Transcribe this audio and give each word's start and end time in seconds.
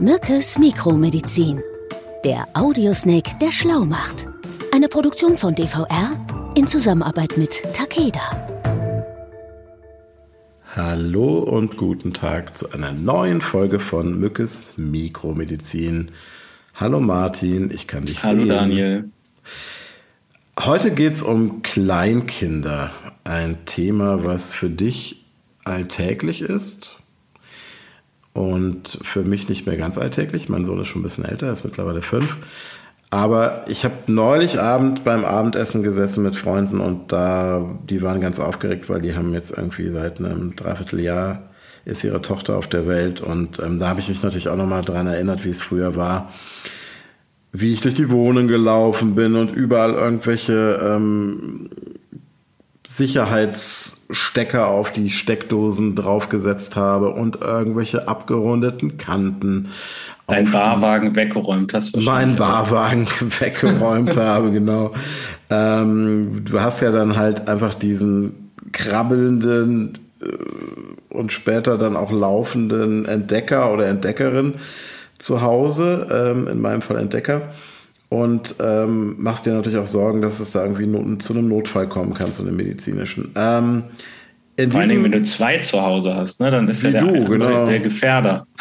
Mückes 0.00 0.56
Mikromedizin. 0.58 1.60
Der 2.24 2.46
Audiosnake, 2.54 3.32
der 3.42 3.50
schlau 3.50 3.84
macht. 3.84 4.28
Eine 4.72 4.86
Produktion 4.86 5.36
von 5.36 5.56
DVR 5.56 6.24
in 6.54 6.68
Zusammenarbeit 6.68 7.36
mit 7.36 7.64
Takeda. 7.74 8.46
Hallo 10.68 11.38
und 11.38 11.76
guten 11.76 12.14
Tag 12.14 12.56
zu 12.56 12.70
einer 12.70 12.92
neuen 12.92 13.40
Folge 13.40 13.80
von 13.80 14.16
Mückes 14.20 14.74
Mikromedizin. 14.76 16.12
Hallo 16.74 17.00
Martin, 17.00 17.72
ich 17.72 17.88
kann 17.88 18.06
dich 18.06 18.22
Hallo 18.22 18.42
sehen. 18.42 18.50
Hallo 18.52 18.60
Daniel. 18.60 19.10
Heute 20.60 20.92
geht 20.92 21.14
es 21.14 21.24
um 21.24 21.62
Kleinkinder. 21.62 22.92
Ein 23.24 23.64
Thema, 23.64 24.22
was 24.22 24.54
für 24.54 24.70
dich 24.70 25.24
alltäglich 25.64 26.42
ist 26.42 26.97
und 28.38 28.98
für 29.02 29.22
mich 29.22 29.48
nicht 29.48 29.66
mehr 29.66 29.76
ganz 29.76 29.98
alltäglich. 29.98 30.48
Mein 30.48 30.64
Sohn 30.64 30.80
ist 30.80 30.86
schon 30.86 31.00
ein 31.00 31.02
bisschen 31.02 31.24
älter, 31.24 31.46
er 31.46 31.52
ist 31.52 31.64
mittlerweile 31.64 32.02
fünf. 32.02 32.36
Aber 33.10 33.64
ich 33.68 33.84
habe 33.84 33.94
neulich 34.06 34.60
Abend 34.60 35.02
beim 35.02 35.24
Abendessen 35.24 35.82
gesessen 35.82 36.22
mit 36.22 36.36
Freunden 36.36 36.80
und 36.80 37.10
da, 37.10 37.78
die 37.88 38.00
waren 38.02 38.20
ganz 38.20 38.38
aufgeregt, 38.38 38.88
weil 38.88 39.00
die 39.00 39.16
haben 39.16 39.32
jetzt 39.32 39.50
irgendwie 39.50 39.88
seit 39.88 40.20
einem 40.20 40.54
Dreivierteljahr 40.54 41.42
ist 41.84 42.04
ihre 42.04 42.20
Tochter 42.20 42.58
auf 42.58 42.68
der 42.68 42.86
Welt 42.86 43.22
und 43.22 43.60
ähm, 43.60 43.78
da 43.78 43.88
habe 43.88 44.00
ich 44.00 44.08
mich 44.08 44.22
natürlich 44.22 44.50
auch 44.50 44.56
nochmal 44.56 44.82
daran 44.82 45.06
erinnert, 45.06 45.44
wie 45.46 45.50
es 45.50 45.62
früher 45.62 45.96
war, 45.96 46.30
wie 47.50 47.72
ich 47.72 47.80
durch 47.80 47.94
die 47.94 48.10
Wohnung 48.10 48.46
gelaufen 48.46 49.14
bin 49.14 49.36
und 49.36 49.50
überall 49.50 49.94
irgendwelche 49.94 50.78
ähm, 50.84 51.70
Sicherheitsstecker 52.90 54.68
auf 54.68 54.92
die 54.92 55.10
Steckdosen 55.10 55.94
draufgesetzt 55.94 56.74
habe 56.74 57.10
und 57.10 57.42
irgendwelche 57.42 58.08
abgerundeten 58.08 58.96
Kanten. 58.96 59.68
Dein 60.26 60.50
Barwagen 60.50 61.14
weggeräumt 61.14 61.74
hast. 61.74 61.96
Mein 61.98 62.36
Barwagen 62.36 63.06
weggeräumt 63.40 64.16
habe, 64.16 64.50
genau. 64.50 64.92
Ähm, 65.50 66.42
du 66.44 66.60
hast 66.60 66.80
ja 66.80 66.90
dann 66.90 67.16
halt 67.16 67.46
einfach 67.46 67.74
diesen 67.74 68.52
krabbelnden 68.72 69.98
äh, 70.22 71.14
und 71.14 71.30
später 71.30 71.76
dann 71.76 71.94
auch 71.94 72.10
laufenden 72.10 73.04
Entdecker 73.04 73.70
oder 73.70 73.86
Entdeckerin 73.86 74.54
zu 75.18 75.42
Hause, 75.42 76.06
ähm, 76.10 76.48
in 76.48 76.60
meinem 76.60 76.80
Fall 76.80 76.96
Entdecker 76.96 77.42
und 78.08 78.54
ähm, 78.60 79.16
machst 79.18 79.46
dir 79.46 79.52
natürlich 79.52 79.78
auch 79.78 79.86
Sorgen, 79.86 80.22
dass 80.22 80.40
es 80.40 80.50
da 80.50 80.62
irgendwie 80.62 80.86
not, 80.86 81.22
zu 81.22 81.34
einem 81.34 81.48
Notfall 81.48 81.88
kommen 81.88 82.14
kann, 82.14 82.32
zu 82.32 82.42
einem 82.42 82.56
medizinischen. 82.56 83.32
Ähm, 83.36 83.84
Vor 84.70 84.80
allem, 84.80 85.04
wenn 85.04 85.12
du 85.12 85.22
zwei 85.22 85.58
zu 85.58 85.82
Hause 85.82 86.14
hast, 86.14 86.40
ne, 86.40 86.50
dann 86.50 86.68
ist 86.68 86.82
ja 86.82 86.90
der, 86.90 87.02
du, 87.02 87.24
genau. 87.26 87.66
der 87.66 87.80
Gefährder. 87.80 88.46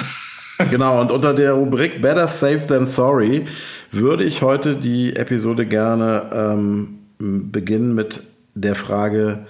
Genau, 0.71 0.99
und 1.01 1.11
unter 1.11 1.35
der 1.35 1.53
Rubrik 1.53 2.01
Better 2.01 2.27
Safe 2.27 2.65
Than 2.65 2.87
Sorry 2.87 3.45
würde 3.91 4.23
ich 4.23 4.41
heute 4.41 4.75
die 4.75 5.15
Episode 5.15 5.67
gerne 5.67 6.31
ähm, 6.33 6.97
beginnen 7.19 7.93
mit 7.93 8.23
der 8.55 8.73
Frage, 8.73 9.45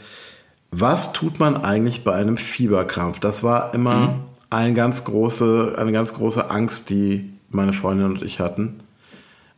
was 0.71 1.13
tut 1.13 1.39
man 1.39 1.63
eigentlich 1.63 2.03
bei 2.03 2.13
einem 2.13 2.35
Fieberkrampf? 2.35 3.19
Das 3.19 3.41
war 3.41 3.73
immer 3.73 3.95
mhm. 3.95 4.13
eine, 4.49 4.73
ganz 4.73 5.05
große, 5.05 5.75
eine 5.77 5.93
ganz 5.93 6.13
große 6.13 6.49
Angst, 6.49 6.89
die 6.89 7.31
meine 7.49 7.71
Freundin 7.71 8.07
und 8.07 8.21
ich 8.21 8.41
hatten. 8.41 8.81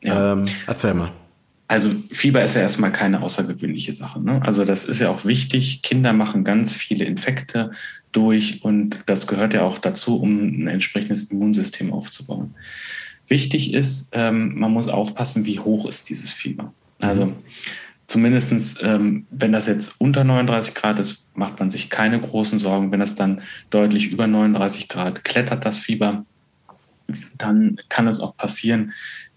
Ja. 0.02 0.34
Ähm, 0.34 0.46
erzähl 0.68 0.94
mal. 0.94 1.12
Also 1.68 1.92
Fieber 2.12 2.44
ist 2.44 2.56
ja 2.56 2.62
erstmal 2.62 2.92
keine 2.92 3.22
außergewöhnliche 3.22 3.94
Sache. 3.94 4.20
Ne? 4.20 4.42
Also 4.44 4.66
das 4.66 4.86
ist 4.86 5.00
ja 5.00 5.10
auch 5.10 5.24
wichtig. 5.24 5.84
Kinder 5.84 6.14
machen 6.14 6.44
ganz 6.44 6.74
viele 6.74 7.06
Infekte 7.06 7.72
durch 8.12 8.64
und 8.64 8.98
das 9.06 9.28
gehört 9.28 9.54
ja 9.54 9.62
auch 9.62 9.78
dazu, 9.78 10.20
um 10.20 10.64
ein 10.64 10.68
entsprechendes 10.68 11.24
Immunsystem 11.24 11.94
aufzubauen. 11.94 12.56
Wichtig 13.28 13.74
ist, 13.76 14.10
ähm, 14.14 14.60
man 14.60 14.72
muss 14.72 14.88
aufpassen, 14.88 15.46
wie 15.46 15.60
hoch 15.60 15.88
ist 15.88 16.10
dieses 16.10 16.32
Fieber. 16.32 16.74
Also 17.00 17.28
mhm. 17.28 17.36
zumindestens, 18.08 18.82
ähm, 18.82 19.28
wenn 19.30 19.52
das 19.52 19.68
jetzt 19.68 19.94
unter 20.00 20.24
39 20.24 20.74
Grad 20.74 21.00
ist, 21.00 21.28
macht 21.36 21.60
man 21.60 21.70
sich 21.70 21.92
keine 21.92 22.20
großen 22.20 22.58
Sorgen. 22.58 22.92
Wenn 22.92 23.00
das 23.00 23.16
dann 23.16 23.44
deutlich 23.70 24.08
über 24.08 24.26
39 24.26 24.90
Grad 24.90 25.24
klettert, 25.24 25.66
das 25.66 25.78
Fieber, 25.78 26.26
dann 27.38 27.78
kann 27.90 28.08
es 28.08 28.20
auch 28.20 28.36
passieren, 28.36 28.94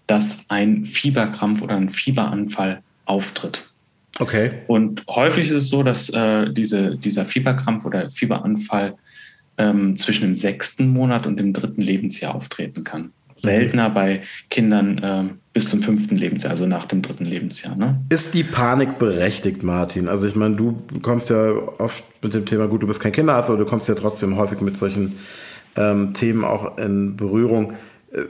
dass 0.07 0.45
ein 0.49 0.85
Fieberkrampf 0.85 1.61
oder 1.61 1.75
ein 1.75 1.89
Fieberanfall 1.89 2.81
auftritt. 3.05 3.65
Okay. 4.19 4.51
Und 4.67 5.03
häufig 5.09 5.47
ist 5.47 5.53
es 5.53 5.69
so, 5.69 5.81
dass 5.81 6.09
äh, 6.09 6.51
diese, 6.51 6.97
dieser 6.97 7.25
Fieberkrampf 7.25 7.85
oder 7.85 8.09
Fieberanfall 8.09 8.95
ähm, 9.57 9.95
zwischen 9.95 10.23
dem 10.23 10.35
sechsten 10.35 10.87
Monat 10.89 11.25
und 11.25 11.37
dem 11.37 11.53
dritten 11.53 11.81
Lebensjahr 11.81 12.35
auftreten 12.35 12.83
kann. 12.83 13.11
Seltener 13.43 13.89
bei 13.89 14.23
Kindern 14.49 14.97
äh, 14.99 15.33
bis 15.51 15.69
zum 15.69 15.83
fünften 15.83 16.15
Lebensjahr, 16.15 16.51
also 16.51 16.65
nach 16.65 16.85
dem 16.85 17.01
dritten 17.01 17.25
Lebensjahr. 17.25 17.75
Ne? 17.75 17.99
Ist 18.09 18.33
die 18.33 18.43
Panik 18.43 18.99
berechtigt, 18.99 19.63
Martin? 19.63 20.07
Also 20.07 20.27
ich 20.27 20.35
meine, 20.35 20.55
du 20.55 20.81
kommst 21.01 21.29
ja 21.29 21.51
oft 21.77 22.05
mit 22.23 22.33
dem 22.33 22.45
Thema, 22.45 22.67
gut, 22.67 22.83
du 22.83 22.87
bist 22.87 23.01
kein 23.01 23.11
Kinderarzt, 23.11 23.49
aber 23.49 23.59
du 23.59 23.65
kommst 23.65 23.89
ja 23.89 23.95
trotzdem 23.95 24.37
häufig 24.37 24.61
mit 24.61 24.77
solchen 24.77 25.17
ähm, 25.75 26.13
Themen 26.13 26.45
auch 26.45 26.77
in 26.77 27.17
Berührung. 27.17 27.73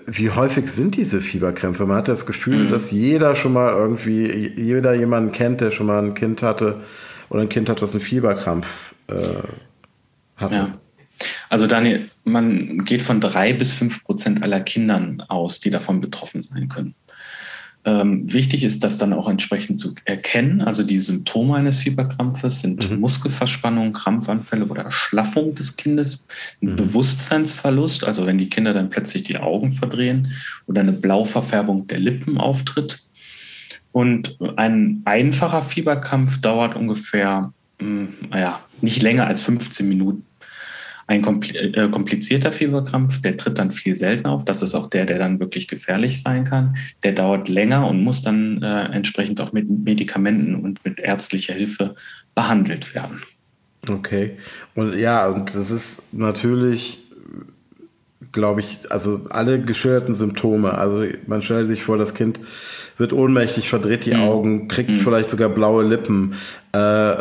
Wie 0.05 0.29
häufig 0.29 0.67
sind 0.67 0.95
diese 0.95 1.19
Fieberkrämpfe? 1.19 1.85
Man 1.85 1.97
hat 1.97 2.07
das 2.07 2.25
Gefühl, 2.25 2.66
mhm. 2.66 2.69
dass 2.69 2.91
jeder 2.91 3.35
schon 3.35 3.53
mal 3.53 3.73
irgendwie, 3.73 4.53
jeder 4.55 4.94
jemanden 4.94 5.31
kennt, 5.33 5.59
der 5.59 5.71
schon 5.71 5.88
mal 5.88 6.01
ein 6.01 6.13
Kind 6.13 6.41
hatte 6.41 6.81
oder 7.29 7.41
ein 7.41 7.49
Kind 7.49 7.67
hat, 7.67 7.81
was 7.81 7.94
einen 7.94 8.01
Fieberkrampf 8.01 8.95
äh, 9.07 9.13
hatte. 10.38 10.55
Ja. 10.55 10.77
Also 11.49 11.67
Daniel, 11.67 12.09
man 12.23 12.85
geht 12.85 13.01
von 13.01 13.21
drei 13.21 13.53
bis 13.53 13.73
fünf 13.73 14.03
Prozent 14.03 14.41
aller 14.41 14.61
Kindern 14.61 15.21
aus, 15.27 15.59
die 15.59 15.69
davon 15.69 16.01
betroffen 16.01 16.41
sein 16.44 16.69
können. 16.69 16.95
Ähm, 17.85 18.31
wichtig 18.31 18.63
ist, 18.63 18.83
das 18.85 18.97
dann 18.97 19.11
auch 19.11 19.27
entsprechend 19.27 19.77
zu 19.77 19.94
erkennen. 20.05 20.61
Also 20.61 20.83
die 20.83 20.99
Symptome 20.99 21.55
eines 21.55 21.79
Fieberkrampfes 21.79 22.61
sind 22.61 22.89
mhm. 22.89 23.01
Muskelverspannung, 23.01 23.91
Krampfanfälle 23.91 24.66
oder 24.66 24.83
Erschlaffung 24.83 25.53
des 25.53 25.75
Kindes, 25.75 26.25
ein 26.61 26.71
mhm. 26.71 26.75
Bewusstseinsverlust, 26.77 28.05
also 28.05 28.25
wenn 28.25 28.38
die 28.38 28.49
Kinder 28.49 28.73
dann 28.73 28.89
plötzlich 28.89 29.23
die 29.23 29.38
Augen 29.38 29.73
verdrehen 29.73 30.31
oder 30.66 30.79
eine 30.79 30.94
Blauverfärbung 30.94 31.88
der 31.88 31.99
Lippen 31.99 32.38
auftritt. 32.38 33.03
Und 33.91 34.38
ein 34.55 35.01
einfacher 35.03 35.63
Fieberkrampf 35.63 36.39
dauert 36.39 36.75
ungefähr, 36.75 37.51
mh, 37.79 37.85
hm, 37.85 38.07
naja, 38.29 38.61
nicht 38.81 39.01
länger 39.01 39.27
als 39.27 39.44
15 39.44 39.88
Minuten. 39.89 40.23
Ein 41.06 41.24
äh, 41.24 41.90
komplizierter 41.90 42.53
Fieberkrampf, 42.53 43.22
der 43.22 43.36
tritt 43.36 43.59
dann 43.59 43.72
viel 43.72 43.96
seltener 43.96 44.31
auf. 44.31 44.46
Das 44.46 44.62
ist 44.62 44.74
auch 44.74 44.90
der, 44.90 45.06
der 45.06 45.19
dann 45.19 45.40
wirklich 45.40 45.68
gefährlich 45.68 46.22
sein 46.22 46.46
kann. 46.46 46.78
Der 47.03 47.12
dauert 47.12 47.50
länger 47.50 47.88
und 47.88 48.02
muss 48.02 48.22
dann 48.22 48.62
äh, 48.64 48.86
entsprechend 48.86 49.42
auch 49.42 49.52
mit 49.52 49.69
Medikamenten 49.69 50.56
und 50.56 50.84
mit 50.86 51.00
ärztlicher 51.00 51.53
Hilfe 51.53 51.96
behandelt 52.36 52.96
werden. 52.96 53.22
Okay. 53.90 54.38
Und 54.75 54.97
ja, 54.97 55.28
und 55.28 55.53
das 55.53 55.72
ist 55.72 56.13
natürlich, 56.13 57.00
glaube 58.31 58.62
ich, 58.62 58.90
also 58.90 59.25
alle 59.30 59.62
geschilderten 59.62 60.13
Symptome. 60.13 60.74
Also 60.74 61.06
man 61.28 61.42
stellt 61.42 61.68
sich 61.68 61.84
vor, 61.84 61.97
das 61.97 62.13
Kind 62.13 62.40
wird 62.97 63.12
ohnmächtig, 63.12 63.69
verdreht 63.69 64.06
die 64.06 64.13
mhm. 64.13 64.22
Augen, 64.22 64.68
kriegt 64.68 64.90
mhm. 64.90 64.97
vielleicht 64.97 65.30
sogar 65.30 65.50
blaue 65.50 65.84
Lippen, 65.84 66.36
äh, 66.72 67.13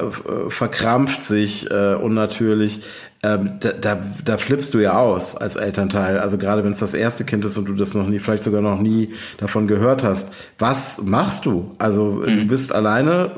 verkrampft 0.49 1.23
sich 1.23 1.71
äh, 1.71 1.95
unnatürlich 1.95 2.83
ähm, 3.25 3.59
da, 3.61 3.73
da, 3.73 4.03
da 4.25 4.37
flippst 4.37 4.75
du 4.75 4.81
ja 4.81 4.99
aus 4.99 5.37
als 5.37 5.55
Elternteil. 5.55 6.19
Also 6.19 6.39
gerade 6.39 6.65
wenn 6.65 6.73
es 6.73 6.81
das 6.81 6.93
erste 6.93 7.25
Kind 7.25 7.45
ist 7.45 7.57
und 7.57 7.67
du 7.67 7.75
das 7.75 7.95
noch 7.95 8.09
nie, 8.09 8.19
vielleicht 8.19 8.43
sogar 8.43 8.63
noch 8.63 8.81
nie 8.81 9.11
davon 9.39 9.69
gehört 9.69 10.03
hast. 10.03 10.33
Was 10.59 11.01
machst 11.03 11.47
du? 11.47 11.75
Also 11.79 12.25
mhm. 12.27 12.27
du 12.27 12.45
bist 12.47 12.75
alleine 12.75 13.31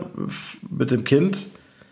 mit 0.71 0.91
dem 0.91 1.05
Kind? 1.05 1.47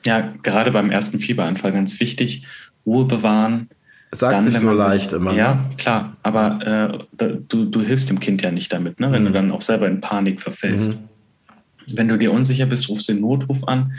Ja, 0.07 0.33
gerade 0.43 0.71
beim 0.71 0.91
ersten 0.91 1.19
Fieberanfall 1.19 1.73
ganz 1.73 2.01
wichtig, 2.01 2.47
Ruhe 2.87 3.05
bewahren. 3.05 3.69
Sagt 4.11 4.37
dann, 4.37 4.45
sich 4.45 4.59
so 4.59 4.73
leicht 4.73 5.11
sich, 5.11 5.19
immer. 5.19 5.35
Ja, 5.35 5.55
ne? 5.55 5.71
klar, 5.77 6.17
aber 6.23 7.07
äh, 7.19 7.29
du, 7.49 7.67
du 7.67 7.81
hilfst 7.83 8.09
dem 8.09 8.21
Kind 8.21 8.43
ja 8.43 8.51
nicht 8.51 8.73
damit, 8.73 9.01
ne? 9.01 9.13
wenn 9.13 9.23
mhm. 9.23 9.27
du 9.27 9.33
dann 9.33 9.51
auch 9.53 9.63
selber 9.63 9.87
in 9.87 10.01
Panik 10.01 10.41
verfällst. 10.41 10.95
Mhm. 10.95 11.97
Wenn 11.97 12.09
du 12.09 12.17
dir 12.17 12.33
unsicher 12.33 12.67
bist, 12.67 12.89
rufst 12.89 13.09
du 13.09 13.13
den 13.13 13.21
Notruf 13.21 13.65
an 13.65 13.93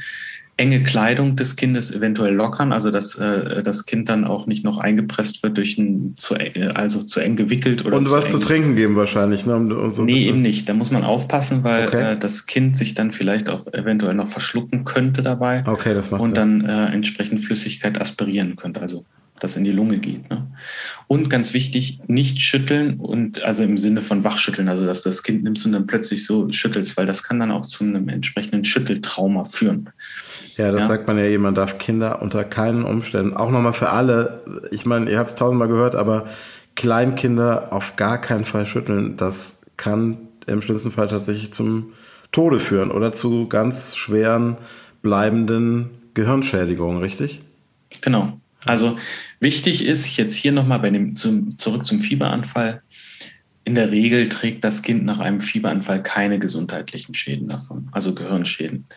enge 0.56 0.84
Kleidung 0.84 1.36
des 1.36 1.56
Kindes 1.56 1.92
eventuell 1.92 2.34
lockern, 2.34 2.72
also 2.72 2.92
dass 2.92 3.16
äh, 3.16 3.64
das 3.64 3.86
Kind 3.88 4.08
dann 4.08 4.24
auch 4.24 4.46
nicht 4.46 4.64
noch 4.64 4.78
eingepresst 4.78 5.42
wird 5.42 5.58
durch 5.58 5.78
ein 5.80 6.14
zu, 6.16 6.36
äh, 6.36 6.70
also 6.76 7.04
zu 7.04 7.20
eng 7.20 7.36
gewickelt 7.36 7.86
oder 7.86 7.98
und 7.98 8.08
zu 8.08 8.14
was 8.14 8.30
zu 8.30 8.38
trinken 8.38 8.76
geben 8.76 8.96
wahrscheinlich, 8.96 9.48
ne? 9.48 9.56
Und 9.56 9.92
so 9.94 10.04
nee, 10.04 10.28
eben 10.28 10.42
nicht. 10.42 10.70
Da 10.70 10.74
muss 10.74 10.92
man 10.92 11.04
aufpassen, 11.04 11.64
weil 11.64 11.88
okay. 11.88 12.14
äh, 12.14 12.18
das 12.18 12.46
Kind 12.46 12.78
sich 12.78 12.94
dann 12.94 13.12
vielleicht 13.12 13.50
auch 13.50 13.66
eventuell 13.74 14.14
noch 14.14 14.28
verschlucken 14.28 14.86
könnte 14.86 15.24
dabei. 15.24 15.64
Okay, 15.66 15.96
das 15.96 16.12
macht 16.12 16.22
und 16.22 16.36
Sinn. 16.36 16.36
dann 16.36 16.66
äh, 16.66 16.86
entsprechend 16.94 17.44
Flüssigkeit 17.44 18.00
aspirieren 18.00 18.56
könnte, 18.56 18.80
also 18.80 19.06
das 19.40 19.58
in 19.58 19.64
die 19.64 19.72
Lunge 19.72 19.98
geht. 19.98 20.30
Ne? 20.30 20.48
Und 21.08 21.30
ganz 21.30 21.54
wichtig, 21.54 22.00
nicht 22.08 22.42
schütteln 22.42 23.00
und 23.00 23.42
also 23.42 23.64
im 23.64 23.78
Sinne 23.78 24.02
von 24.02 24.24
wachschütteln, 24.24 24.70
also 24.70 24.86
dass 24.86 25.02
das 25.02 25.24
Kind 25.24 25.44
nimmst 25.44 25.66
und 25.66 25.74
dann 25.74 25.88
plötzlich 25.88 26.26
so 26.26 26.52
schüttelst, 26.52 26.96
weil 26.96 27.06
das 27.06 27.24
kann 27.24 27.40
dann 27.40 27.52
auch 27.52 27.66
zu 27.66 27.84
einem 27.84 28.08
entsprechenden 28.08 28.64
Schütteltrauma 28.64 29.44
führen. 29.44 29.90
Ja, 30.58 30.72
das 30.72 30.82
ja. 30.82 30.88
sagt 30.88 31.08
man 31.08 31.18
ja, 31.18 31.38
man 31.40 31.56
darf 31.56 31.78
Kinder 31.78 32.22
unter 32.22 32.44
keinen 32.44 32.84
Umständen, 32.84 33.36
auch 33.36 33.50
nochmal 33.50 33.74
für 33.74 33.90
alle, 33.90 34.44
ich 34.72 34.86
meine, 34.86 35.10
ihr 35.10 35.18
habt 35.18 35.30
es 35.30 35.36
tausendmal 35.36 35.68
gehört, 35.68 35.96
aber 35.96 36.26
Kleinkinder 36.76 37.72
auf 37.72 37.96
gar 37.96 38.20
keinen 38.20 38.46
Fall 38.46 38.66
schütteln. 38.66 39.18
Das 39.18 39.62
kann 39.78 40.18
im 40.48 40.62
schlimmsten 40.62 40.92
Fall 40.92 41.08
tatsächlich 41.08 41.54
zum 41.54 41.94
Tode 42.32 42.60
führen 42.60 42.92
oder 42.92 43.12
zu 43.12 43.48
ganz 43.48 43.96
schweren 43.96 44.58
bleibenden 45.02 45.92
Gehirnschädigungen, 46.14 47.02
richtig? 47.02 47.42
Genau. 48.02 48.40
Also 48.66 48.98
wichtig 49.40 49.86
ist 49.86 50.18
jetzt 50.18 50.36
hier 50.36 50.52
nochmal 50.52 50.80
bei 50.80 50.90
dem 50.90 51.16
zum, 51.16 51.58
zurück 51.58 51.86
zum 51.86 52.00
Fieberanfall. 52.00 52.82
In 53.66 53.76
der 53.76 53.92
Regel 53.92 54.30
trägt 54.30 54.64
das 54.64 54.82
Kind 54.82 55.06
nach 55.06 55.20
einem 55.20 55.42
Fieberanfall 55.42 56.02
keine 56.02 56.40
gesundheitlichen 56.40 57.14
Schäden 57.14 57.50
davon, 57.50 57.90
also 57.92 58.16
Gehirnschäden. 58.16 58.88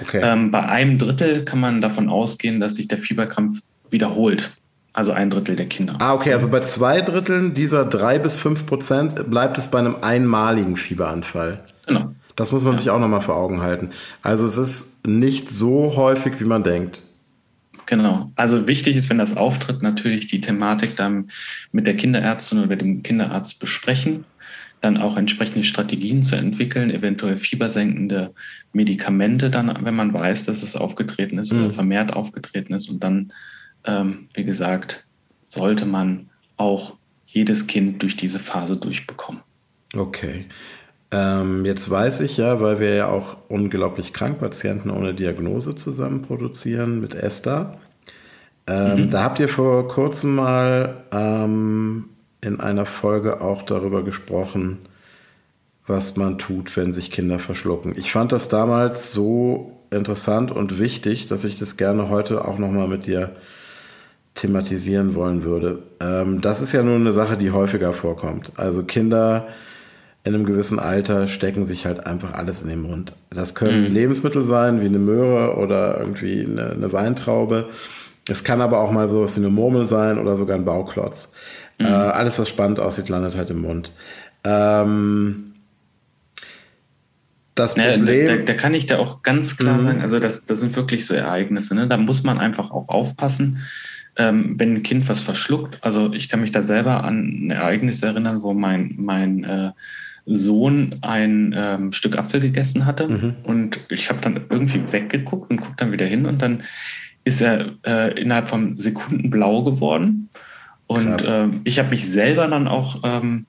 Okay. 0.00 0.20
Ähm, 0.22 0.50
bei 0.50 0.62
einem 0.66 0.98
Drittel 0.98 1.44
kann 1.44 1.60
man 1.60 1.80
davon 1.80 2.08
ausgehen, 2.08 2.60
dass 2.60 2.76
sich 2.76 2.88
der 2.88 2.98
Fieberkrampf 2.98 3.60
wiederholt. 3.90 4.52
Also 4.92 5.12
ein 5.12 5.30
Drittel 5.30 5.56
der 5.56 5.66
Kinder. 5.66 5.96
Ah, 5.98 6.14
okay. 6.14 6.32
Also 6.32 6.48
bei 6.48 6.60
zwei 6.60 7.00
Dritteln 7.00 7.52
dieser 7.52 7.84
drei 7.84 8.18
bis 8.18 8.38
fünf 8.38 8.64
Prozent 8.64 9.28
bleibt 9.28 9.58
es 9.58 9.68
bei 9.68 9.80
einem 9.80 9.96
einmaligen 10.02 10.76
Fieberanfall. 10.76 11.64
Genau. 11.86 12.14
Das 12.36 12.52
muss 12.52 12.62
man 12.62 12.74
ja. 12.74 12.78
sich 12.78 12.90
auch 12.90 13.00
nochmal 13.00 13.20
vor 13.20 13.36
Augen 13.36 13.60
halten. 13.60 13.90
Also 14.22 14.46
es 14.46 14.56
ist 14.56 15.06
nicht 15.06 15.50
so 15.50 15.96
häufig, 15.96 16.40
wie 16.40 16.44
man 16.44 16.62
denkt. 16.62 17.02
Genau. 17.86 18.30
Also 18.36 18.66
wichtig 18.66 18.96
ist, 18.96 19.10
wenn 19.10 19.18
das 19.18 19.36
auftritt, 19.36 19.82
natürlich 19.82 20.26
die 20.26 20.40
Thematik 20.40 20.96
dann 20.96 21.30
mit 21.72 21.86
der 21.86 21.96
Kinderärztin 21.96 22.58
oder 22.58 22.68
mit 22.68 22.80
dem 22.80 23.02
Kinderarzt 23.02 23.60
besprechen, 23.60 24.24
dann 24.84 24.96
auch 24.96 25.16
entsprechende 25.16 25.64
Strategien 25.64 26.22
zu 26.22 26.36
entwickeln, 26.36 26.90
eventuell 26.90 27.36
fiebersenkende 27.36 28.34
Medikamente 28.72 29.50
dann, 29.50 29.84
wenn 29.84 29.94
man 29.94 30.12
weiß, 30.12 30.44
dass 30.46 30.62
es 30.62 30.76
aufgetreten 30.76 31.38
ist 31.38 31.52
mhm. 31.52 31.64
oder 31.64 31.74
vermehrt 31.74 32.12
aufgetreten 32.12 32.74
ist 32.74 32.88
und 32.88 33.02
dann 33.02 33.32
ähm, 33.84 34.28
wie 34.34 34.44
gesagt, 34.44 35.06
sollte 35.48 35.86
man 35.86 36.30
auch 36.56 36.94
jedes 37.26 37.66
Kind 37.66 38.02
durch 38.02 38.16
diese 38.16 38.38
Phase 38.38 38.76
durchbekommen. 38.76 39.42
Okay. 39.96 40.46
Ähm, 41.10 41.64
jetzt 41.64 41.88
weiß 41.90 42.20
ich 42.20 42.36
ja, 42.36 42.60
weil 42.60 42.80
wir 42.80 42.94
ja 42.94 43.08
auch 43.08 43.36
unglaublich 43.48 44.12
Krankpatienten 44.12 44.90
ohne 44.90 45.14
Diagnose 45.14 45.74
zusammen 45.74 46.22
produzieren 46.22 47.00
mit 47.00 47.14
Esther. 47.14 47.78
Ähm, 48.66 49.06
mhm. 49.06 49.10
Da 49.10 49.22
habt 49.22 49.38
ihr 49.38 49.48
vor 49.48 49.86
kurzem 49.88 50.36
mal 50.36 51.04
ähm, 51.12 52.06
in 52.44 52.60
einer 52.60 52.86
Folge 52.86 53.40
auch 53.40 53.62
darüber 53.62 54.02
gesprochen, 54.04 54.78
was 55.86 56.16
man 56.16 56.38
tut, 56.38 56.76
wenn 56.76 56.92
sich 56.92 57.10
Kinder 57.10 57.38
verschlucken. 57.38 57.94
Ich 57.96 58.12
fand 58.12 58.32
das 58.32 58.48
damals 58.48 59.12
so 59.12 59.72
interessant 59.90 60.50
und 60.50 60.78
wichtig, 60.78 61.26
dass 61.26 61.44
ich 61.44 61.58
das 61.58 61.76
gerne 61.76 62.08
heute 62.08 62.46
auch 62.46 62.58
nochmal 62.58 62.88
mit 62.88 63.06
dir 63.06 63.36
thematisieren 64.34 65.14
wollen 65.14 65.44
würde. 65.44 65.82
Ähm, 66.00 66.40
das 66.40 66.60
ist 66.60 66.72
ja 66.72 66.82
nur 66.82 66.96
eine 66.96 67.12
Sache, 67.12 67.36
die 67.36 67.52
häufiger 67.52 67.92
vorkommt. 67.92 68.52
Also 68.56 68.82
Kinder 68.82 69.46
in 70.24 70.34
einem 70.34 70.46
gewissen 70.46 70.78
Alter 70.78 71.28
stecken 71.28 71.66
sich 71.66 71.84
halt 71.84 72.06
einfach 72.06 72.32
alles 72.32 72.62
in 72.62 72.68
den 72.68 72.80
Mund. 72.80 73.12
Das 73.30 73.54
können 73.54 73.84
mhm. 73.84 73.92
Lebensmittel 73.92 74.42
sein, 74.42 74.80
wie 74.80 74.86
eine 74.86 74.98
Möhre 74.98 75.56
oder 75.56 76.00
irgendwie 76.00 76.44
eine, 76.44 76.70
eine, 76.70 76.92
Weintraube. 76.92 77.68
Es 78.28 78.42
kann 78.42 78.62
aber 78.62 78.80
auch 78.80 78.90
mal 78.90 79.10
sowas 79.10 79.36
wie 79.36 79.40
eine 79.40 79.50
Murmel 79.50 79.86
sein 79.86 80.18
oder 80.18 80.36
sogar 80.36 80.56
ein 80.56 80.64
Bauklotz. 80.64 81.32
Mhm. 81.78 81.86
Äh, 81.86 81.88
alles, 81.88 82.38
was 82.38 82.48
spannend 82.48 82.80
aussieht, 82.80 83.08
landet 83.08 83.36
halt 83.36 83.50
im 83.50 83.62
Mund. 83.62 83.92
Ähm, 84.44 85.54
das 87.54 87.74
Problem. 87.74 88.06
Ja, 88.06 88.36
da, 88.36 88.42
da, 88.42 88.54
kann 88.54 88.74
ich 88.74 88.86
da 88.86 88.98
auch 88.98 89.22
ganz 89.22 89.56
klar 89.56 89.78
mhm. 89.78 89.86
sagen, 89.86 90.02
also 90.02 90.18
das, 90.18 90.44
das 90.44 90.60
sind 90.60 90.74
wirklich 90.76 91.06
so 91.06 91.14
Ereignisse. 91.14 91.74
Ne? 91.74 91.86
Da 91.86 91.96
muss 91.96 92.24
man 92.24 92.38
einfach 92.38 92.70
auch 92.70 92.88
aufpassen 92.88 93.62
ähm, 94.16 94.54
wenn 94.58 94.74
ein 94.74 94.82
Kind 94.82 95.08
was 95.08 95.20
verschluckt. 95.20 95.78
Also 95.82 96.12
ich 96.12 96.28
kann 96.28 96.40
mich 96.40 96.52
da 96.52 96.62
selber 96.62 97.04
an 97.04 97.46
ein 97.46 97.50
Ereignis 97.50 98.02
erinnern, 98.02 98.42
wo 98.42 98.54
mein, 98.54 98.94
mein 98.96 99.44
äh, 99.44 99.70
Sohn 100.26 100.96
ein 101.02 101.54
ähm, 101.56 101.92
Stück 101.92 102.16
Apfel 102.16 102.40
gegessen 102.40 102.86
hatte 102.86 103.08
mhm. 103.08 103.34
und 103.42 103.80
ich 103.88 104.08
habe 104.08 104.20
dann 104.20 104.40
irgendwie 104.48 104.80
weggeguckt 104.90 105.50
und 105.50 105.60
gucke 105.60 105.76
dann 105.76 105.92
wieder 105.92 106.06
hin 106.06 106.26
und 106.26 106.40
dann 106.40 106.62
ist 107.24 107.40
er 107.40 107.72
äh, 107.86 108.18
innerhalb 108.20 108.48
von 108.48 108.78
Sekunden 108.78 109.30
blau 109.30 109.62
geworden. 109.64 110.30
Und 110.86 111.22
ähm, 111.28 111.62
ich 111.64 111.78
habe 111.78 111.90
mich 111.90 112.06
selber 112.06 112.46
dann 112.46 112.68
auch 112.68 113.00
ähm, 113.04 113.46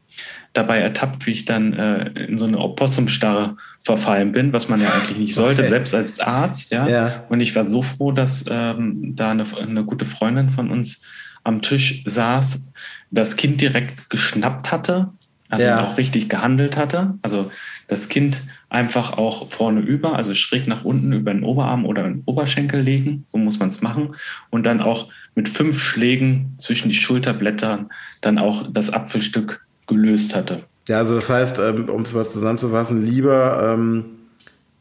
dabei 0.53 0.79
ertappt, 0.79 1.25
wie 1.25 1.31
ich 1.31 1.45
dann 1.45 1.73
äh, 1.73 2.09
in 2.27 2.37
so 2.37 2.45
eine 2.45 2.59
Opossumstarre 2.59 3.57
verfallen 3.83 4.31
bin, 4.31 4.53
was 4.53 4.69
man 4.69 4.81
ja 4.81 4.89
eigentlich 4.89 5.17
nicht 5.17 5.35
sollte, 5.35 5.61
okay. 5.61 5.69
selbst 5.69 5.93
als 5.93 6.19
Arzt. 6.19 6.71
Ja? 6.71 6.87
ja. 6.87 7.23
Und 7.29 7.41
ich 7.41 7.55
war 7.55 7.65
so 7.65 7.81
froh, 7.81 8.11
dass 8.11 8.45
ähm, 8.49 9.15
da 9.15 9.31
eine, 9.31 9.45
eine 9.61 9.83
gute 9.83 10.05
Freundin 10.05 10.49
von 10.49 10.71
uns 10.71 11.05
am 11.43 11.61
Tisch 11.61 12.03
saß, 12.05 12.71
das 13.11 13.35
Kind 13.35 13.61
direkt 13.61 14.09
geschnappt 14.09 14.71
hatte, 14.71 15.09
also 15.49 15.65
ja. 15.65 15.85
auch 15.85 15.97
richtig 15.97 16.29
gehandelt 16.29 16.77
hatte. 16.77 17.13
Also 17.21 17.51
das 17.87 18.09
Kind 18.09 18.43
einfach 18.69 19.17
auch 19.17 19.49
vorne 19.51 19.81
über, 19.81 20.15
also 20.15 20.33
schräg 20.33 20.67
nach 20.67 20.83
unten 20.83 21.13
über 21.13 21.33
den 21.33 21.43
Oberarm 21.43 21.85
oder 21.85 22.03
den 22.03 22.23
Oberschenkel 22.25 22.81
legen, 22.81 23.25
so 23.31 23.37
muss 23.37 23.59
man 23.59 23.69
es 23.69 23.81
machen. 23.81 24.15
Und 24.49 24.63
dann 24.63 24.81
auch 24.81 25.09
mit 25.35 25.49
fünf 25.49 25.79
Schlägen 25.79 26.55
zwischen 26.57 26.89
die 26.89 26.95
Schulterblättern 26.95 27.89
dann 28.21 28.37
auch 28.37 28.67
das 28.71 28.91
Apfelstück 28.91 29.65
gelöst 29.87 30.35
hatte. 30.35 30.63
Ja, 30.87 30.97
also 30.99 31.15
das 31.15 31.29
heißt, 31.29 31.59
ähm, 31.59 31.89
um 31.89 32.01
es 32.01 32.13
mal 32.13 32.25
zusammenzufassen, 32.25 33.05
lieber 33.05 33.73
ähm, 33.73 34.05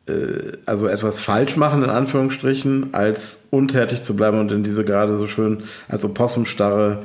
äh, 0.07 0.57
also 0.67 0.87
etwas 0.87 1.21
falsch 1.21 1.57
machen, 1.57 1.83
in 1.83 1.91
Anführungsstrichen, 1.91 2.95
als 2.95 3.47
untätig 3.51 4.03
zu 4.03 4.17
bleiben 4.17 4.39
und 4.39 4.53
in 4.53 4.65
diese 4.65 4.85
gerade 4.85 5.17
so 5.17 5.27
schön 5.27 5.63
als 5.89 6.05
Opossumstarre 6.05 7.05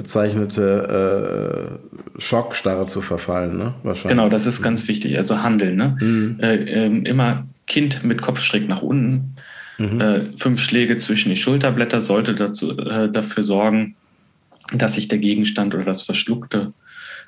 bezeichnete 0.00 1.78
äh, 2.16 2.20
Schockstarre 2.20 2.86
zu 2.86 3.02
verfallen, 3.02 3.58
ne? 3.58 3.74
Wahrscheinlich. 3.82 4.16
Genau, 4.16 4.30
das 4.30 4.46
ist 4.46 4.62
ganz 4.62 4.88
wichtig. 4.88 5.18
Also 5.18 5.42
handeln, 5.42 5.76
ne? 5.76 5.98
Mhm. 6.00 6.38
Äh, 6.40 6.54
äh, 6.54 6.86
immer 7.04 7.46
Kind 7.66 8.02
mit 8.02 8.22
Kopf 8.22 8.40
schräg 8.40 8.66
nach 8.66 8.80
unten. 8.80 9.36
Mhm. 9.76 10.00
Äh, 10.00 10.20
fünf 10.38 10.62
Schläge 10.62 10.96
zwischen 10.96 11.28
die 11.28 11.36
Schulterblätter 11.36 12.00
sollte 12.00 12.34
dazu, 12.34 12.78
äh, 12.78 13.10
dafür 13.10 13.44
sorgen, 13.44 13.94
dass 14.72 14.94
sich 14.94 15.08
der 15.08 15.18
Gegenstand 15.18 15.74
oder 15.74 15.84
das 15.84 16.00
Verschluckte 16.00 16.72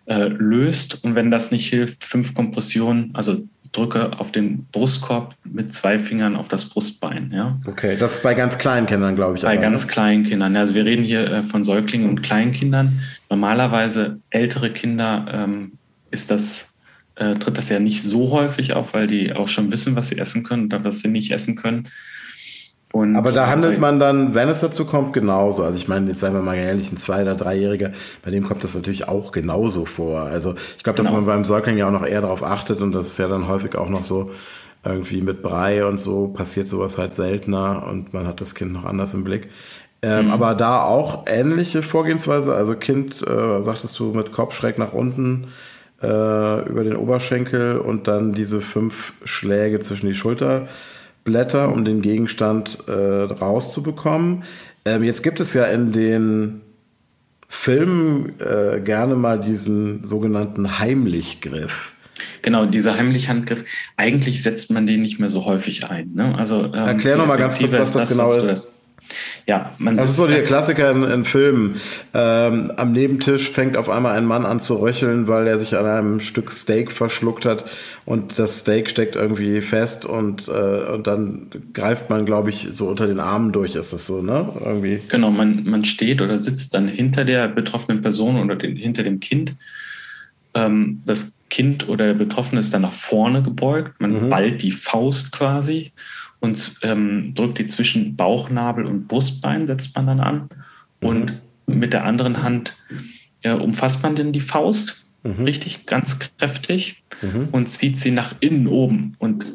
äh, 0.06 0.28
löst. 0.28 1.04
Und 1.04 1.14
wenn 1.14 1.30
das 1.30 1.50
nicht 1.50 1.68
hilft, 1.68 2.04
fünf 2.04 2.34
Kompressionen, 2.34 3.10
also 3.12 3.42
drücke 3.72 4.18
auf 4.20 4.30
den 4.32 4.66
Brustkorb 4.70 5.34
mit 5.44 5.74
zwei 5.74 5.98
Fingern 5.98 6.36
auf 6.36 6.48
das 6.48 6.68
Brustbein. 6.68 7.30
Ja. 7.34 7.58
Okay, 7.66 7.96
das 7.98 8.14
ist 8.14 8.22
bei 8.22 8.34
ganz 8.34 8.58
kleinen 8.58 8.86
Kindern, 8.86 9.16
glaube 9.16 9.36
ich. 9.36 9.42
Bei 9.42 9.52
aber, 9.52 9.62
ganz 9.62 9.86
ne? 9.86 9.92
kleinen 9.92 10.24
Kindern. 10.24 10.54
Also 10.56 10.74
wir 10.74 10.84
reden 10.84 11.02
hier 11.02 11.30
äh, 11.30 11.42
von 11.42 11.64
Säuglingen 11.64 12.08
und 12.08 12.22
Kleinkindern. 12.22 13.00
Normalerweise 13.30 14.20
ältere 14.30 14.70
Kinder 14.70 15.26
ähm, 15.32 15.72
ist 16.10 16.30
das, 16.30 16.66
äh, 17.16 17.34
tritt 17.36 17.56
das 17.56 17.70
ja 17.70 17.80
nicht 17.80 18.02
so 18.02 18.30
häufig 18.30 18.74
auf, 18.74 18.92
weil 18.92 19.06
die 19.06 19.32
auch 19.32 19.48
schon 19.48 19.72
wissen, 19.72 19.96
was 19.96 20.08
sie 20.08 20.18
essen 20.18 20.42
können 20.42 20.66
oder 20.66 20.84
was 20.84 21.00
sie 21.00 21.08
nicht 21.08 21.32
essen 21.32 21.56
können. 21.56 21.88
Und 22.92 23.16
aber 23.16 23.32
da 23.32 23.46
handelt 23.46 23.80
man 23.80 23.98
dann, 23.98 24.34
wenn 24.34 24.50
es 24.50 24.60
dazu 24.60 24.84
kommt, 24.84 25.14
genauso. 25.14 25.62
Also 25.62 25.76
ich 25.76 25.88
meine, 25.88 26.10
jetzt 26.10 26.20
seien 26.20 26.34
wir 26.34 26.42
mal 26.42 26.56
ehrlich, 26.56 26.92
ein 26.92 26.98
Zwei- 26.98 27.22
oder 27.22 27.34
Dreijähriger, 27.34 27.92
bei 28.22 28.30
dem 28.30 28.46
kommt 28.46 28.62
das 28.64 28.74
natürlich 28.74 29.08
auch 29.08 29.32
genauso 29.32 29.86
vor. 29.86 30.20
Also 30.20 30.54
ich 30.76 30.84
glaube, 30.84 30.98
dass 30.98 31.06
genau. 31.06 31.20
man 31.20 31.26
beim 31.26 31.44
Säugling 31.44 31.78
ja 31.78 31.88
auch 31.88 31.92
noch 31.92 32.04
eher 32.04 32.20
darauf 32.20 32.42
achtet 32.42 32.82
und 32.82 32.92
das 32.92 33.06
ist 33.06 33.18
ja 33.18 33.28
dann 33.28 33.48
häufig 33.48 33.76
auch 33.76 33.88
noch 33.88 34.04
so 34.04 34.30
irgendwie 34.84 35.22
mit 35.22 35.42
Brei 35.42 35.86
und 35.86 35.98
so 35.98 36.28
passiert 36.28 36.68
sowas 36.68 36.98
halt 36.98 37.14
seltener 37.14 37.86
und 37.88 38.12
man 38.12 38.26
hat 38.26 38.42
das 38.42 38.54
Kind 38.54 38.74
noch 38.74 38.84
anders 38.84 39.14
im 39.14 39.24
Blick. 39.24 39.48
Ähm, 40.02 40.26
mhm. 40.26 40.32
Aber 40.32 40.54
da 40.54 40.82
auch 40.82 41.24
ähnliche 41.26 41.82
Vorgehensweise, 41.82 42.54
also 42.54 42.74
Kind, 42.74 43.22
äh, 43.26 43.62
sagtest 43.62 43.98
du, 43.98 44.12
mit 44.12 44.32
Kopf 44.32 44.54
schräg 44.54 44.76
nach 44.76 44.92
unten 44.92 45.48
äh, 46.02 46.68
über 46.68 46.84
den 46.84 46.96
Oberschenkel 46.96 47.78
und 47.78 48.08
dann 48.08 48.34
diese 48.34 48.60
fünf 48.60 49.14
Schläge 49.24 49.78
zwischen 49.78 50.06
die 50.06 50.14
Schulter 50.14 50.66
Blätter, 51.24 51.72
um 51.72 51.84
den 51.84 52.02
Gegenstand 52.02 52.78
äh, 52.88 52.92
rauszubekommen. 52.92 54.44
Ähm, 54.84 55.04
jetzt 55.04 55.22
gibt 55.22 55.40
es 55.40 55.54
ja 55.54 55.64
in 55.64 55.92
den 55.92 56.62
Filmen 57.48 58.32
äh, 58.40 58.80
gerne 58.80 59.14
mal 59.14 59.38
diesen 59.40 60.04
sogenannten 60.04 60.78
Heimlichgriff. 60.78 61.92
Genau, 62.42 62.66
dieser 62.66 62.96
Heimlichhandgriff. 62.96 63.64
Eigentlich 63.96 64.42
setzt 64.42 64.70
man 64.70 64.86
den 64.86 65.02
nicht 65.02 65.18
mehr 65.20 65.30
so 65.30 65.44
häufig 65.44 65.84
ein. 65.84 66.12
Ne? 66.14 66.34
Also, 66.36 66.64
ähm, 66.64 66.74
Erklär 66.74 67.16
noch 67.16 67.26
mal 67.26 67.36
ganz 67.36 67.58
kurz, 67.58 67.72
was 67.72 67.92
das, 67.92 68.08
das 68.08 68.10
genau 68.10 68.32
ist. 68.32 68.72
Ja, 69.46 69.72
man 69.78 69.96
das 69.96 70.10
ist 70.10 70.16
so 70.16 70.26
der 70.26 70.44
Klassiker 70.44 70.90
in, 70.90 71.02
in 71.02 71.24
Filmen. 71.24 71.80
Ähm, 72.14 72.72
am 72.76 72.92
Nebentisch 72.92 73.50
fängt 73.50 73.76
auf 73.76 73.88
einmal 73.88 74.16
ein 74.16 74.24
Mann 74.24 74.46
an 74.46 74.60
zu 74.60 74.76
röcheln, 74.76 75.28
weil 75.28 75.46
er 75.46 75.58
sich 75.58 75.76
an 75.76 75.86
einem 75.86 76.20
Stück 76.20 76.52
Steak 76.52 76.92
verschluckt 76.92 77.44
hat 77.44 77.64
und 78.04 78.38
das 78.38 78.58
Steak 78.58 78.90
steckt 78.90 79.16
irgendwie 79.16 79.60
fest 79.60 80.06
und, 80.06 80.48
äh, 80.48 80.92
und 80.92 81.06
dann 81.06 81.46
greift 81.72 82.10
man, 82.10 82.26
glaube 82.26 82.50
ich, 82.50 82.68
so 82.72 82.88
unter 82.88 83.06
den 83.06 83.20
Armen 83.20 83.52
durch, 83.52 83.74
ist 83.74 83.92
das 83.92 84.06
so, 84.06 84.22
ne? 84.22 84.52
Irgendwie. 84.64 85.00
Genau, 85.08 85.30
man, 85.30 85.64
man 85.64 85.84
steht 85.84 86.20
oder 86.20 86.40
sitzt 86.40 86.74
dann 86.74 86.88
hinter 86.88 87.24
der 87.24 87.48
betroffenen 87.48 88.00
Person 88.00 88.38
oder 88.38 88.56
den, 88.56 88.76
hinter 88.76 89.02
dem 89.02 89.20
Kind. 89.20 89.54
Ähm, 90.54 91.02
das 91.06 91.38
Kind 91.52 91.88
oder 91.88 92.06
der 92.06 92.14
Betroffene 92.14 92.60
ist 92.60 92.72
dann 92.72 92.82
nach 92.82 92.92
vorne 92.92 93.42
gebeugt, 93.42 94.00
man 94.00 94.24
mhm. 94.24 94.30
ballt 94.30 94.62
die 94.62 94.72
Faust 94.72 95.32
quasi 95.32 95.92
und 96.42 96.74
ähm, 96.82 97.34
drückt 97.34 97.58
die 97.58 97.68
zwischen 97.68 98.16
Bauchnabel 98.16 98.84
und 98.84 99.06
Brustbein, 99.06 99.66
setzt 99.68 99.94
man 99.94 100.06
dann 100.08 100.20
an. 100.20 100.48
Mhm. 101.00 101.08
Und 101.08 101.40
mit 101.66 101.92
der 101.92 102.04
anderen 102.04 102.42
Hand 102.42 102.76
ja, 103.44 103.54
umfasst 103.54 104.02
man 104.02 104.16
denn 104.16 104.32
die 104.32 104.40
Faust 104.40 105.06
mhm. 105.22 105.44
richtig, 105.44 105.86
ganz 105.86 106.18
kräftig 106.18 107.04
mhm. 107.22 107.48
und 107.52 107.68
zieht 107.68 107.98
sie 107.98 108.10
nach 108.10 108.34
innen 108.40 108.66
oben 108.66 109.14
und 109.18 109.46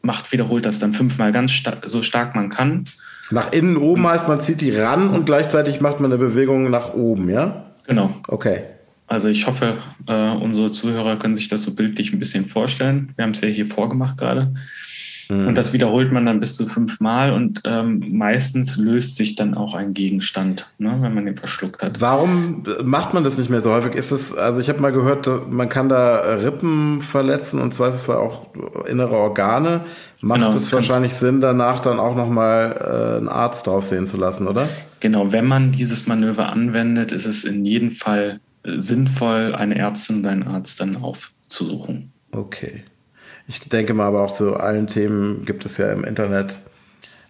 macht, 0.00 0.32
wiederholt 0.32 0.64
das 0.64 0.78
dann 0.78 0.94
fünfmal 0.94 1.30
ganz 1.30 1.52
sta 1.52 1.76
so 1.86 2.02
stark 2.02 2.34
man 2.34 2.48
kann. 2.48 2.84
Nach 3.30 3.52
innen 3.52 3.76
oben 3.76 4.08
heißt, 4.08 4.26
man 4.26 4.40
zieht 4.40 4.62
die 4.62 4.74
ran 4.74 5.10
und 5.10 5.26
gleichzeitig 5.26 5.80
macht 5.82 6.00
man 6.00 6.10
eine 6.10 6.18
Bewegung 6.18 6.70
nach 6.70 6.94
oben, 6.94 7.28
ja? 7.28 7.66
Genau. 7.86 8.14
Okay. 8.28 8.62
Also 9.06 9.28
ich 9.28 9.46
hoffe, 9.46 9.76
äh, 10.06 10.30
unsere 10.30 10.70
Zuhörer 10.70 11.18
können 11.18 11.36
sich 11.36 11.48
das 11.48 11.62
so 11.62 11.74
bildlich 11.74 12.12
ein 12.12 12.18
bisschen 12.18 12.46
vorstellen. 12.46 13.12
Wir 13.16 13.24
haben 13.24 13.32
es 13.32 13.42
ja 13.42 13.48
hier 13.48 13.66
vorgemacht 13.66 14.16
gerade. 14.16 14.54
Mhm. 15.30 15.48
Und 15.48 15.54
das 15.54 15.72
wiederholt 15.72 16.12
man 16.12 16.26
dann 16.26 16.40
bis 16.40 16.56
zu 16.56 16.66
fünfmal 16.66 17.32
und 17.32 17.62
ähm, 17.64 18.04
meistens 18.10 18.76
löst 18.76 19.16
sich 19.16 19.36
dann 19.36 19.54
auch 19.54 19.74
ein 19.74 19.94
Gegenstand, 19.94 20.66
ne, 20.78 20.98
wenn 21.00 21.14
man 21.14 21.26
den 21.26 21.36
verschluckt 21.36 21.82
hat. 21.82 22.00
Warum 22.00 22.64
macht 22.82 23.14
man 23.14 23.24
das 23.24 23.38
nicht 23.38 23.50
mehr 23.50 23.60
so 23.60 23.72
häufig? 23.72 23.94
Ist 23.94 24.10
es, 24.10 24.36
also 24.36 24.60
ich 24.60 24.68
habe 24.68 24.80
mal 24.80 24.92
gehört, 24.92 25.28
man 25.50 25.68
kann 25.68 25.88
da 25.88 26.34
Rippen 26.34 27.00
verletzen 27.00 27.60
und 27.60 27.72
zweifelsfall 27.72 28.16
auch 28.16 28.46
innere 28.86 29.14
Organe. 29.14 29.82
Macht 30.20 30.40
genau, 30.40 30.54
es 30.54 30.72
wahrscheinlich 30.72 31.14
Sinn, 31.14 31.40
danach 31.40 31.80
dann 31.80 31.98
auch 31.98 32.14
nochmal 32.14 32.76
äh, 32.78 33.16
einen 33.18 33.28
Arzt 33.28 33.66
draufsehen 33.66 34.06
zu 34.06 34.18
lassen, 34.18 34.48
oder? 34.48 34.68
Genau, 35.00 35.32
wenn 35.32 35.46
man 35.46 35.72
dieses 35.72 36.06
Manöver 36.06 36.50
anwendet, 36.50 37.10
ist 37.12 37.24
es 37.24 37.44
in 37.44 37.64
jedem 37.64 37.92
Fall 37.92 38.40
äh, 38.64 38.80
sinnvoll, 38.80 39.54
eine 39.54 39.76
Ärztin 39.76 40.16
und 40.16 40.26
einen 40.26 40.42
Arzt 40.42 40.80
dann 40.80 40.96
aufzusuchen. 40.96 42.12
Okay. 42.32 42.84
Ich 43.46 43.60
denke 43.60 43.94
mal, 43.94 44.06
aber 44.06 44.22
auch 44.22 44.32
zu 44.32 44.56
allen 44.56 44.86
Themen 44.86 45.44
gibt 45.44 45.64
es 45.64 45.76
ja 45.76 45.92
im 45.92 46.04
Internet 46.04 46.58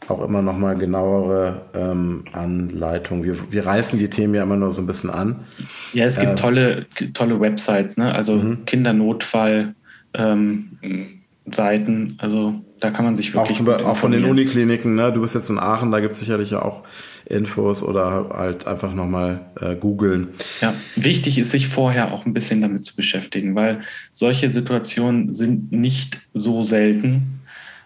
auch 0.08 0.24
immer 0.24 0.42
noch 0.42 0.58
mal 0.58 0.74
genauere 0.76 1.62
ähm, 1.74 2.24
Anleitungen. 2.32 3.22
Wir, 3.22 3.36
wir 3.52 3.64
reißen 3.64 3.98
die 3.98 4.10
Themen 4.10 4.34
ja 4.34 4.42
immer 4.42 4.56
nur 4.56 4.72
so 4.72 4.82
ein 4.82 4.86
bisschen 4.86 5.10
an. 5.10 5.44
Ja, 5.92 6.04
es 6.06 6.18
gibt 6.18 6.32
äh, 6.32 6.34
tolle, 6.34 6.86
tolle 7.14 7.40
Websites, 7.40 7.96
ne? 7.96 8.14
also 8.14 8.34
mhm. 8.34 8.64
Kindernotfall. 8.64 9.74
Ähm, 10.14 11.20
Seiten, 11.54 12.16
also 12.18 12.54
da 12.80 12.90
kann 12.90 13.04
man 13.04 13.16
sich 13.16 13.34
wirklich. 13.34 13.60
Auch, 13.60 13.84
auch 13.84 13.96
von 13.96 14.12
den 14.12 14.24
Unikliniken, 14.24 14.94
ne? 14.94 15.12
Du 15.12 15.20
bist 15.20 15.34
jetzt 15.34 15.50
in 15.50 15.58
Aachen, 15.58 15.90
da 15.90 16.00
gibt 16.00 16.14
es 16.14 16.20
sicherlich 16.20 16.50
ja 16.50 16.62
auch 16.62 16.84
Infos 17.26 17.82
oder 17.82 18.30
halt 18.30 18.66
einfach 18.66 18.94
nochmal 18.94 19.40
äh, 19.60 19.74
googeln. 19.74 20.28
Ja, 20.60 20.74
wichtig 20.96 21.38
ist, 21.38 21.50
sich 21.50 21.68
vorher 21.68 22.12
auch 22.12 22.26
ein 22.26 22.34
bisschen 22.34 22.60
damit 22.60 22.84
zu 22.84 22.96
beschäftigen, 22.96 23.54
weil 23.54 23.80
solche 24.12 24.50
Situationen 24.50 25.34
sind 25.34 25.72
nicht 25.72 26.18
so 26.34 26.62
selten, 26.62 27.40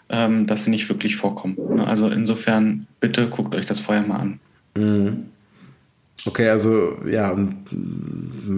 ähm, 0.09 0.47
dass 0.47 0.65
sie 0.65 0.71
nicht 0.71 0.89
wirklich 0.89 1.17
vorkommen. 1.17 1.57
Ne? 1.77 1.87
Also 1.87 2.09
insofern, 2.09 2.87
bitte 3.01 3.29
guckt 3.29 3.55
euch 3.55 3.67
das 3.67 3.81
vorher 3.81 4.07
mal 4.07 4.19
an. 4.19 4.41
Mhm. 4.77 5.25
Okay, 6.27 6.49
also 6.49 6.97
ja, 7.07 7.31
und 7.31 7.55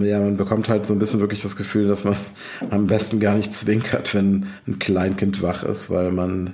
ja, 0.01 0.21
man 0.21 0.37
bekommt 0.37 0.69
halt 0.69 0.85
so 0.85 0.93
ein 0.93 0.99
bisschen 0.99 1.19
wirklich 1.19 1.41
das 1.41 1.57
Gefühl, 1.57 1.87
dass 1.87 2.05
man 2.05 2.15
am 2.69 2.87
besten 2.87 3.19
gar 3.19 3.35
nicht 3.35 3.51
zwinkert, 3.51 4.13
wenn 4.13 4.47
ein 4.67 4.79
Kleinkind 4.79 5.41
wach 5.41 5.63
ist, 5.63 5.89
weil 5.89 6.11
man 6.11 6.53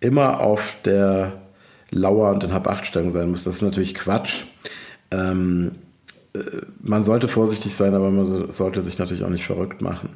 immer 0.00 0.40
auf 0.40 0.76
der 0.84 1.45
Lauer 1.96 2.30
und 2.32 2.44
in 2.44 2.52
Hab-Acht-Stellung 2.52 3.10
sein 3.10 3.30
muss. 3.30 3.44
Das 3.44 3.56
ist 3.56 3.62
natürlich 3.62 3.94
Quatsch. 3.94 4.44
Ähm, 5.10 5.72
äh, 6.34 6.38
man 6.80 7.04
sollte 7.04 7.28
vorsichtig 7.28 7.74
sein, 7.74 7.94
aber 7.94 8.10
man 8.10 8.50
sollte 8.50 8.82
sich 8.82 8.98
natürlich 8.98 9.24
auch 9.24 9.30
nicht 9.30 9.46
verrückt 9.46 9.82
machen 9.82 10.10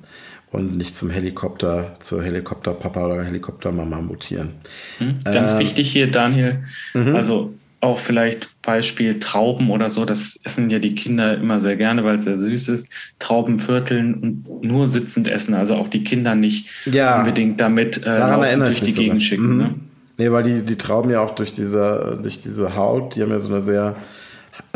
und 0.50 0.76
nicht 0.76 0.96
zum 0.96 1.10
Helikopter, 1.10 1.96
zur 2.00 2.22
Helikopterpapa 2.22 3.06
oder 3.06 3.24
Helikoptermama 3.24 4.00
mutieren. 4.00 4.54
Hm, 4.98 5.18
ganz 5.24 5.52
ähm, 5.52 5.58
wichtig 5.60 5.90
hier, 5.90 6.10
Daniel. 6.10 6.64
Mhm. 6.94 7.14
Also 7.14 7.54
auch 7.80 7.98
vielleicht 7.98 8.50
Beispiel 8.62 9.20
Trauben 9.20 9.70
oder 9.70 9.88
so, 9.88 10.04
das 10.04 10.38
essen 10.44 10.68
ja 10.68 10.78
die 10.78 10.94
Kinder 10.94 11.38
immer 11.38 11.60
sehr 11.60 11.76
gerne, 11.76 12.04
weil 12.04 12.18
es 12.18 12.24
sehr 12.24 12.36
süß 12.36 12.68
ist. 12.68 12.92
Trauben 13.18 13.58
vierteln 13.58 14.14
und 14.14 14.62
nur 14.62 14.86
sitzend 14.86 15.28
essen, 15.28 15.54
also 15.54 15.76
auch 15.76 15.88
die 15.88 16.04
Kinder 16.04 16.34
nicht 16.34 16.68
ja, 16.84 17.20
unbedingt 17.20 17.58
damit 17.58 18.04
äh, 18.04 18.56
durch 18.56 18.82
die 18.82 18.92
Gegend 18.92 19.22
schicken. 19.22 19.52
Mhm. 19.52 19.58
Ne? 19.58 19.74
Nee, 20.20 20.30
weil 20.32 20.42
die, 20.42 20.60
die 20.60 20.76
Trauben 20.76 21.08
ja 21.08 21.20
auch 21.20 21.30
durch 21.30 21.54
diese, 21.54 22.18
durch 22.20 22.36
diese 22.36 22.76
Haut, 22.76 23.16
die 23.16 23.22
haben 23.22 23.30
ja 23.30 23.38
so 23.38 23.48
eine 23.48 23.62
sehr 23.62 23.96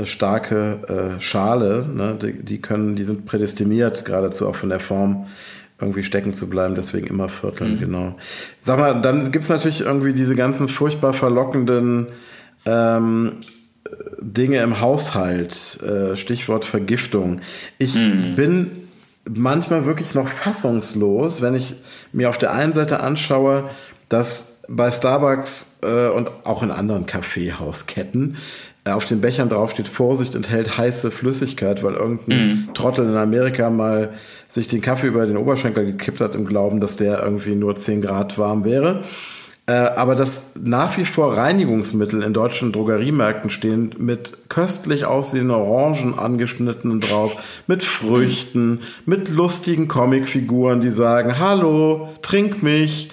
starke 0.03 1.19
äh, 1.19 1.21
Schale, 1.21 1.87
ne? 1.87 2.17
die, 2.19 2.43
die 2.43 2.63
können, 2.63 2.97
die 2.97 3.03
sind 3.03 3.27
prädestiniert 3.27 4.07
geradezu 4.07 4.49
auch 4.49 4.57
von 4.57 4.71
der 4.71 4.81
Form 4.81 5.27
irgendwie 5.79 6.03
stecken 6.03 6.33
zu 6.33 6.49
bleiben, 6.49 6.75
deswegen 6.75 7.09
immer 7.09 7.29
vierteln, 7.29 7.75
mhm. 7.75 7.79
genau. 7.79 8.15
Sag 8.63 8.79
mal, 8.79 9.03
dann 9.03 9.31
gibt 9.33 9.45
es 9.45 9.51
natürlich 9.51 9.83
irgendwie 9.83 10.15
diese 10.15 10.35
ganzen 10.35 10.67
furchtbar 10.67 11.13
verlockenden 11.13 12.07
ähm, 12.65 13.43
Dinge 14.23 14.63
im 14.63 14.81
Haushalt, 14.81 15.79
äh, 15.83 16.17
Stichwort 16.17 16.65
Vergiftung. 16.65 17.43
Ich 17.77 17.97
mhm. 17.97 18.35
bin 18.35 18.71
manchmal 19.29 19.85
wirklich 19.85 20.15
noch 20.15 20.29
fassungslos, 20.29 21.43
wenn 21.43 21.55
ich 21.55 21.75
mir 22.15 22.31
auf 22.31 22.39
der 22.39 22.55
einen 22.55 22.73
Seite 22.73 23.01
anschaue, 23.01 23.69
dass 24.09 24.54
bei 24.69 24.91
Starbucks 24.91 25.79
äh, 25.83 26.09
und 26.09 26.31
auch 26.45 26.63
in 26.63 26.71
anderen 26.71 27.07
Kaffeehausketten 27.07 28.37
äh, 28.85 28.91
auf 28.91 29.07
den 29.07 29.21
Bechern 29.21 29.49
draufsteht, 29.49 29.89
Vorsicht 29.89 30.35
enthält 30.35 30.77
heiße 30.77 31.11
Flüssigkeit, 31.11 31.83
weil 31.83 31.95
irgendein 31.95 32.69
mm. 32.71 32.75
Trottel 32.75 33.07
in 33.07 33.17
Amerika 33.17 33.71
mal 33.71 34.11
sich 34.49 34.69
den 34.69 34.83
Kaffee 34.83 35.07
über 35.07 35.27
den 35.27 35.37
Oberschenkel 35.37 35.87
gekippt 35.87 36.21
hat 36.21 36.35
im 36.35 36.47
Glauben, 36.47 36.81
dass 36.81 36.97
der 36.97 37.23
irgendwie 37.23 37.55
nur 37.55 37.75
10 37.75 38.03
Grad 38.03 38.39
warm 38.39 38.65
wäre. 38.65 39.03
Äh, 39.67 39.73
aber 39.73 40.15
dass 40.15 40.57
nach 40.63 40.99
wie 40.99 41.07
vor 41.07 41.39
Reinigungsmittel 41.39 42.23
in 42.23 42.35
deutschen 42.35 42.71
Drogeriemärkten 42.73 43.49
stehen 43.49 43.95
mit 43.97 44.51
köstlich 44.51 45.07
aussehenden 45.07 45.57
Orangen 45.57 46.19
angeschnittenen 46.19 47.01
drauf, 47.01 47.63
mit 47.67 47.83
Früchten, 47.83 48.81
mit 49.07 49.31
lustigen 49.31 49.89
Comicfiguren, 49.89 50.83
die 50.83 50.91
sagen, 50.91 51.39
hallo, 51.39 52.11
trink 52.21 52.63
mich. 52.63 53.09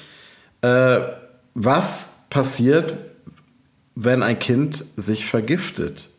Äh, 0.62 1.21
was 1.54 2.26
passiert, 2.30 2.96
wenn 3.96 4.24
ein 4.24 4.40
Kind 4.40 4.86
sich 4.96 5.26
vergiftet? 5.26 6.10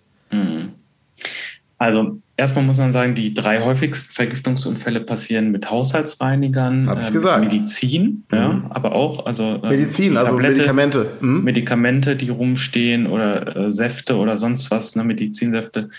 Also 1.79 2.21
erstmal 2.37 2.65
muss 2.65 2.79
man 2.79 2.93
sagen, 2.93 3.17
die 3.17 3.35
drei 3.35 3.61
häufigsten 3.61 4.13
Vergiftungsunfälle 4.13 5.01
passieren 5.01 5.51
mit 5.51 5.69
Haushaltsreinigern, 5.69 6.89
äh, 6.89 7.11
gesagt. 7.11 7.45
Medizin, 7.45 8.25
mhm. 8.31 8.37
ja, 8.37 8.63
aber 8.71 8.93
auch 8.93 9.27
also 9.27 9.61
äh, 9.65 9.69
Medizin, 9.71 10.17
also 10.17 10.33
Tablette, 10.33 10.55
Medikamente, 10.59 11.13
mhm. 11.21 11.43
Medikamente, 11.45 12.17
die 12.17 12.29
rumstehen 12.29 13.07
oder 13.07 13.57
äh, 13.57 13.73
Säfte 13.73 14.17
oder 14.17 14.39
sonst 14.39 14.71
was, 14.71 14.95
ne, 14.95 15.03
Medizinsäfte 15.03 15.91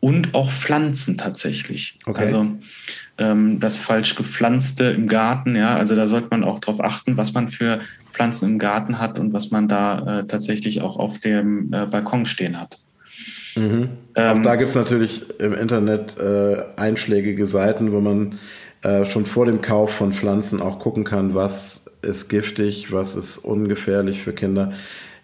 und 0.00 0.34
auch 0.34 0.50
Pflanzen 0.50 1.18
tatsächlich. 1.18 1.98
Okay. 2.06 2.26
Also 2.26 2.46
ähm, 3.18 3.60
das 3.60 3.76
falsch 3.76 4.14
gepflanzte 4.14 4.84
im 4.84 5.06
Garten, 5.06 5.54
ja, 5.54 5.76
also 5.76 5.96
da 5.96 6.06
sollte 6.06 6.28
man 6.30 6.44
auch 6.44 6.60
darauf 6.60 6.80
achten, 6.80 7.16
was 7.16 7.34
man 7.34 7.48
für 7.48 7.80
Pflanzen 8.16 8.52
im 8.52 8.58
Garten 8.58 8.98
hat 8.98 9.18
und 9.18 9.32
was 9.32 9.50
man 9.50 9.68
da 9.68 10.20
äh, 10.20 10.26
tatsächlich 10.26 10.80
auch 10.80 10.98
auf 10.98 11.18
dem 11.18 11.72
äh, 11.72 11.86
Balkon 11.86 12.24
stehen 12.24 12.58
hat. 12.58 12.78
Mhm. 13.56 13.90
Ähm, 14.14 14.38
auch 14.38 14.42
da 14.42 14.56
gibt 14.56 14.70
es 14.70 14.74
natürlich 14.74 15.22
im 15.38 15.52
Internet 15.52 16.18
äh, 16.18 16.64
einschlägige 16.76 17.46
Seiten, 17.46 17.92
wo 17.92 18.00
man 18.00 18.38
äh, 18.82 19.04
schon 19.04 19.26
vor 19.26 19.46
dem 19.46 19.60
Kauf 19.60 19.90
von 19.92 20.12
Pflanzen 20.12 20.62
auch 20.62 20.78
gucken 20.78 21.04
kann, 21.04 21.34
was 21.34 21.84
ist 22.02 22.28
giftig, 22.28 22.92
was 22.92 23.16
ist 23.16 23.38
ungefährlich 23.38 24.22
für 24.22 24.32
Kinder. 24.32 24.72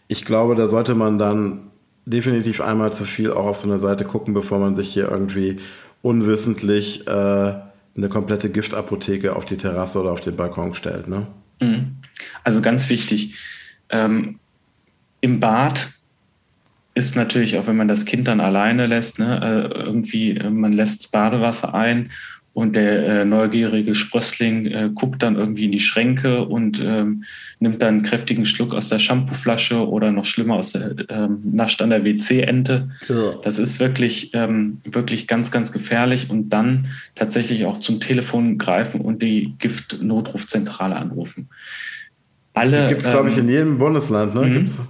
Ich 0.09 0.25
glaube, 0.25 0.55
da 0.55 0.69
sollte 0.69 0.95
man 0.95 1.19
dann 1.19 1.71
definitiv 2.05 2.61
einmal 2.61 2.93
zu 2.93 3.05
viel 3.05 3.31
auch 3.31 3.47
auf 3.47 3.57
so 3.57 3.69
eine 3.69 3.79
Seite 3.79 4.05
gucken, 4.05 4.35
bevor 4.35 4.59
man 4.59 4.75
sich 4.75 4.93
hier 4.93 5.11
irgendwie 5.11 5.59
unwissentlich 6.03 7.07
äh, 7.07 7.11
eine 7.11 8.09
komplette 8.09 8.51
Giftapotheke 8.51 9.37
auf 9.37 9.45
die 9.45 9.57
Terrasse 9.57 10.01
oder 10.01 10.13
auf 10.13 10.21
den 10.21 10.37
Balkon 10.37 10.75
stellt. 10.75 11.09
Ne? 11.09 11.27
Mhm. 11.61 11.92
Also 12.45 12.61
ganz 12.63 12.89
wichtig, 12.89 13.35
ähm, 13.91 14.39
im 15.21 15.41
Bad 15.41 15.91
ist 16.95 17.17
natürlich, 17.17 17.57
auch 17.59 17.67
wenn 17.67 17.77
man 17.77 17.89
das 17.89 18.05
Kind 18.05 18.29
dann 18.29 18.41
alleine 18.41 18.87
lässt, 18.87 19.19
ne, 19.19 19.41
äh, 19.43 19.79
irgendwie, 19.83 20.37
äh, 20.37 20.51
man 20.51 20.73
lässt 20.73 21.13
Badewasser 21.13 21.75
ein 21.75 22.11
und 22.55 22.77
der 22.77 23.07
äh, 23.07 23.25
neugierige 23.25 23.95
Sprössling 23.95 24.67
äh, 24.67 24.91
guckt 24.95 25.23
dann 25.23 25.37
irgendwie 25.37 25.65
in 25.65 25.73
die 25.73 25.81
Schränke 25.81 26.45
und 26.45 26.81
ähm, 26.81 27.25
nimmt 27.61 27.81
dann 27.81 27.95
einen 27.95 28.03
kräftigen 28.03 28.45
Schluck 28.45 28.75
aus 28.75 28.91
der 28.91 28.99
Shampooflasche 28.99 29.89
oder 29.89 30.13
noch 30.13 30.27
schlimmer 30.27 30.57
aus 30.57 30.73
der 30.73 30.95
ähm, 31.09 31.41
nascht 31.45 31.81
an 31.81 31.91
der 31.91 32.05
WC-Ente. 32.05 32.91
Ja. 33.09 33.35
Das 33.43 33.59
ist 33.59 33.81
wirklich, 33.81 34.35
ähm, 34.35 34.79
wirklich 34.85 35.27
ganz, 35.27 35.51
ganz 35.51 35.73
gefährlich 35.73 36.29
und 36.29 36.51
dann 36.51 36.89
tatsächlich 37.15 37.65
auch 37.65 37.81
zum 37.81 38.01
Telefon 38.01 38.59
greifen 38.59 39.01
und 39.01 39.23
die 39.23 39.55
Giftnotrufzentrale 39.59 40.97
anrufen. 40.97 41.49
Alle. 42.55 42.89
Gibt 42.89 43.03
es, 43.03 43.11
glaube 43.11 43.31
ich, 43.31 43.39
in 43.39 43.45
ähm, 43.45 43.51
jedem 43.51 43.79
Bundesland, 43.79 44.35
ne? 44.35 44.47
Mhm. 44.47 44.53
Gibt's? 44.53 44.81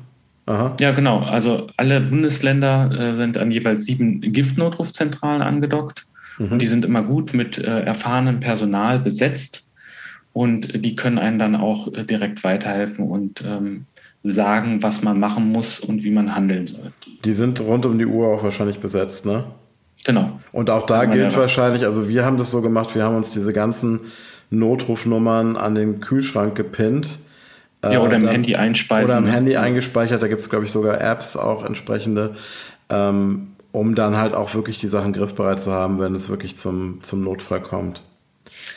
Aha. 0.47 0.77
Ja, 0.81 0.91
genau. 0.91 1.21
Also 1.21 1.69
alle 1.77 2.01
Bundesländer 2.01 2.91
äh, 2.91 3.15
sind 3.15 3.39
an 3.39 3.51
jeweils 3.53 3.85
sieben 3.85 4.21
Giftnotrufzentralen 4.21 5.41
angedockt. 5.41 6.07
Mhm. 6.39 6.53
Und 6.53 6.59
die 6.59 6.67
sind 6.67 6.85
immer 6.85 7.03
gut 7.03 7.33
mit 7.33 7.59
äh, 7.59 7.81
erfahrenem 7.83 8.41
Personal 8.41 8.99
besetzt. 8.99 9.69
Und 10.33 10.85
die 10.85 10.97
können 10.97 11.19
einen 11.19 11.39
dann 11.39 11.55
auch 11.55 11.93
äh, 11.93 12.05
direkt 12.05 12.43
weiterhelfen 12.43 13.09
und 13.09 13.43
ähm, 13.47 13.87
sagen, 14.25 14.83
was 14.83 15.03
man 15.03 15.21
machen 15.21 15.51
muss 15.53 15.81
und 15.81 16.05
wie 16.05 16.11
man 16.11 16.35
handeln 16.35 16.67
soll. 16.67 16.93
Die 17.25 17.33
sind 17.33 17.61
rund 17.61 17.87
um 17.87 17.99
die 17.99 18.07
Uhr 18.07 18.29
auch 18.29 18.43
wahrscheinlich 18.43 18.79
besetzt, 18.79 19.27
ne? 19.27 19.45
Genau. 20.05 20.41
Und 20.51 20.71
auch 20.71 20.87
da 20.87 21.05
gilt 21.05 21.37
wahrscheinlich, 21.37 21.85
also 21.85 22.09
wir 22.09 22.25
haben 22.25 22.39
das 22.39 22.51
so 22.51 22.61
gemacht, 22.61 22.95
wir 22.95 23.05
haben 23.05 23.15
uns 23.15 23.33
diese 23.33 23.53
ganzen 23.53 24.01
Notrufnummern 24.51 25.57
an 25.57 25.75
den 25.75 26.01
Kühlschrank 26.01 26.57
gepinnt. 26.57 27.19
Ja, 27.85 28.01
oder 28.01 28.17
im 28.17 28.27
äh, 28.27 28.31
Handy 28.31 28.55
einspeisen. 28.55 29.11
Oder 29.11 29.19
im 29.19 29.25
ne? 29.25 29.33
Handy 29.33 29.57
eingespeichert, 29.57 30.23
da 30.23 30.29
gibt 30.29 30.41
es, 30.41 30.49
glaube 30.49 30.65
ich, 30.65 30.71
sogar 30.71 31.01
Apps 31.01 31.37
auch 31.37 31.65
entsprechende, 31.65 32.37
ähm, 32.91 33.49
um 33.73 33.95
dann 33.95 34.17
halt 34.17 34.35
auch 34.35 34.55
wirklich 34.55 34.79
die 34.79 34.87
Sachen 34.87 35.13
griffbereit 35.13 35.61
zu 35.61 35.73
haben, 35.73 35.99
wenn 35.99 36.15
es 36.15 36.29
wirklich 36.29 36.57
zum, 36.57 37.03
zum 37.03 37.25
Notfall 37.25 37.61
kommt. 37.61 38.03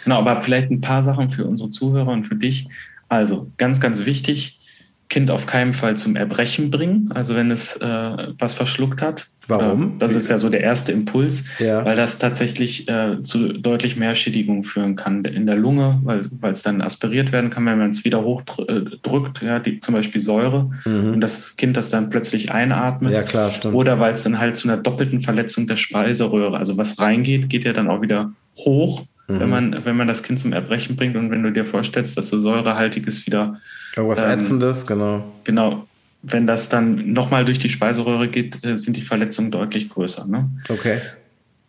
Genau, 0.04 0.20
aber 0.20 0.36
vielleicht 0.38 0.72
ein 0.72 0.82
paar 0.82 1.04
Sachen 1.04 1.30
für 1.30 1.46
unsere 1.46 1.70
Zuhörer 1.70 2.12
und 2.12 2.24
für 2.24 2.36
dich. 2.36 2.68
Also 3.10 3.52
ganz, 3.58 3.80
ganz 3.80 4.06
wichtig, 4.06 4.60
Kind 5.08 5.30
auf 5.30 5.46
keinen 5.46 5.74
Fall 5.74 5.98
zum 5.98 6.16
Erbrechen 6.16 6.72
bringen, 6.72 7.12
also 7.14 7.36
wenn 7.36 7.52
es 7.52 7.76
äh, 7.76 8.28
was 8.40 8.54
verschluckt 8.54 9.02
hat. 9.02 9.28
Warum? 9.48 10.00
Das 10.00 10.16
ist 10.16 10.28
ja 10.28 10.40
so 10.40 10.50
der 10.50 10.62
erste 10.62 10.92
Impuls, 10.92 11.44
ja. 11.60 11.86
weil 11.86 11.96
das 11.96 12.18
tatsächlich 12.18 12.90
äh, 12.90 13.22
zu 13.22 13.54
deutlich 13.54 13.96
mehr 13.96 14.16
Schädigung 14.16 14.64
führen 14.64 14.96
kann 14.96 15.24
in 15.24 15.46
der 15.46 15.56
Lunge, 15.56 16.00
weil 16.04 16.52
es 16.52 16.64
dann 16.64 16.82
aspiriert 16.82 17.32
werden 17.32 17.52
kann, 17.52 17.66
wenn 17.68 17.78
man 17.78 17.92
es 17.92 18.04
wieder 18.04 18.24
hochdrückt, 18.24 19.44
ja, 19.44 19.60
die, 19.60 19.80
zum 19.80 19.94
Beispiel 19.94 20.22
Säure, 20.22 20.72
mhm. 20.86 21.14
und 21.14 21.22
das 21.22 21.58
Kind 21.58 21.78
das 21.78 21.92
dann 21.92 22.10
plötzlich 22.10 22.52
einatmet. 22.52 23.14
Ja, 23.14 23.22
klar, 23.22 23.52
stimmt. 23.52 23.76
Oder 23.76 24.00
weil 24.00 24.14
es 24.14 24.24
dann 24.24 24.40
halt 24.40 24.58
zu 24.58 24.68
einer 24.68 24.78
doppelten 24.78 25.22
Verletzung 25.22 25.68
der 25.68 25.78
Speiseröhre, 25.78 26.58
also 26.58 26.78
was 26.78 27.00
reingeht, 27.00 27.50
geht 27.50 27.66
ja 27.66 27.74
dann 27.74 27.88
auch 27.88 28.02
wieder 28.02 28.32
hoch, 28.58 29.06
mhm. 29.28 29.40
wenn, 29.40 29.50
man, 29.50 29.86
wenn 29.86 29.98
man 29.98 30.08
das 30.08 30.24
Kind 30.24 30.40
zum 30.40 30.54
Erbrechen 30.54 30.96
bringt 30.96 31.16
und 31.16 31.32
wenn 31.32 31.44
du 31.44 31.52
dir 31.52 31.66
vorstellst, 31.66 32.18
dass 32.18 32.28
so 32.28 32.40
säurehaltiges 32.40 33.26
wieder 33.26 33.60
Irgendwas 33.96 34.24
ähm, 34.24 34.32
Ätzendes, 34.32 34.86
genau. 34.86 35.24
Genau. 35.44 35.88
Wenn 36.22 36.48
das 36.48 36.70
dann 36.70 37.14
nochmal 37.14 37.46
durch 37.46 37.60
die 37.60 37.70
Speiseröhre 37.70 38.28
geht, 38.28 38.64
äh, 38.66 38.78
sind 38.78 38.98
die 38.98 39.02
Verletzungen 39.02 39.52
deutlich 39.52 39.90
größer. 39.90 40.26
Ne? 40.28 40.50
Okay. 40.70 41.00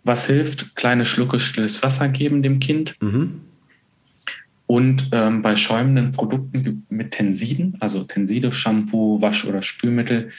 Was 0.04 0.26
hilft? 0.26 0.76
Kleine 0.76 1.04
Schlucke 1.04 1.38
stilles 1.40 1.82
Wasser 1.82 2.08
geben 2.08 2.42
dem 2.42 2.60
Kind. 2.60 2.96
Mhm. 3.00 3.40
Und 4.66 5.08
ähm, 5.12 5.42
bei 5.42 5.54
schäumenden 5.54 6.10
Produkten 6.12 6.84
mit 6.88 7.12
Tensiden, 7.12 7.76
also 7.80 8.02
Tenside, 8.02 8.50
Shampoo, 8.50 9.20
Wasch- 9.20 9.44
oder 9.44 9.62
Spülmittel, 9.62 10.30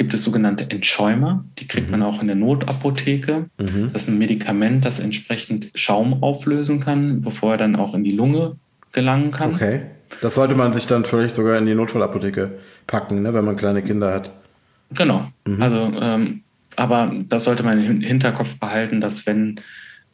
gibt 0.00 0.14
es 0.14 0.24
sogenannte 0.24 0.70
Entschäumer. 0.70 1.44
Die 1.58 1.68
kriegt 1.68 1.88
mhm. 1.88 1.98
man 1.98 2.02
auch 2.04 2.22
in 2.22 2.26
der 2.26 2.34
Notapotheke. 2.34 3.50
Mhm. 3.58 3.90
Das 3.92 4.04
ist 4.04 4.08
ein 4.08 4.16
Medikament, 4.16 4.82
das 4.86 4.98
entsprechend 4.98 5.70
Schaum 5.74 6.22
auflösen 6.22 6.80
kann, 6.80 7.20
bevor 7.20 7.52
er 7.52 7.58
dann 7.58 7.76
auch 7.76 7.92
in 7.92 8.02
die 8.02 8.12
Lunge 8.12 8.56
gelangen 8.92 9.30
kann. 9.30 9.54
Okay. 9.54 9.82
Das 10.22 10.36
sollte 10.36 10.54
man 10.54 10.72
sich 10.72 10.86
dann 10.86 11.04
vielleicht 11.04 11.34
sogar 11.34 11.58
in 11.58 11.66
die 11.66 11.74
Notfallapotheke 11.74 12.52
packen, 12.86 13.20
ne, 13.20 13.34
wenn 13.34 13.44
man 13.44 13.58
kleine 13.58 13.82
Kinder 13.82 14.14
hat. 14.14 14.30
Genau. 14.94 15.30
Mhm. 15.44 15.60
Also, 15.60 15.92
ähm, 16.00 16.44
aber 16.76 17.12
das 17.28 17.44
sollte 17.44 17.62
man 17.62 17.78
im 17.78 18.00
Hinterkopf 18.00 18.58
behalten, 18.58 19.02
dass 19.02 19.26
wenn 19.26 19.60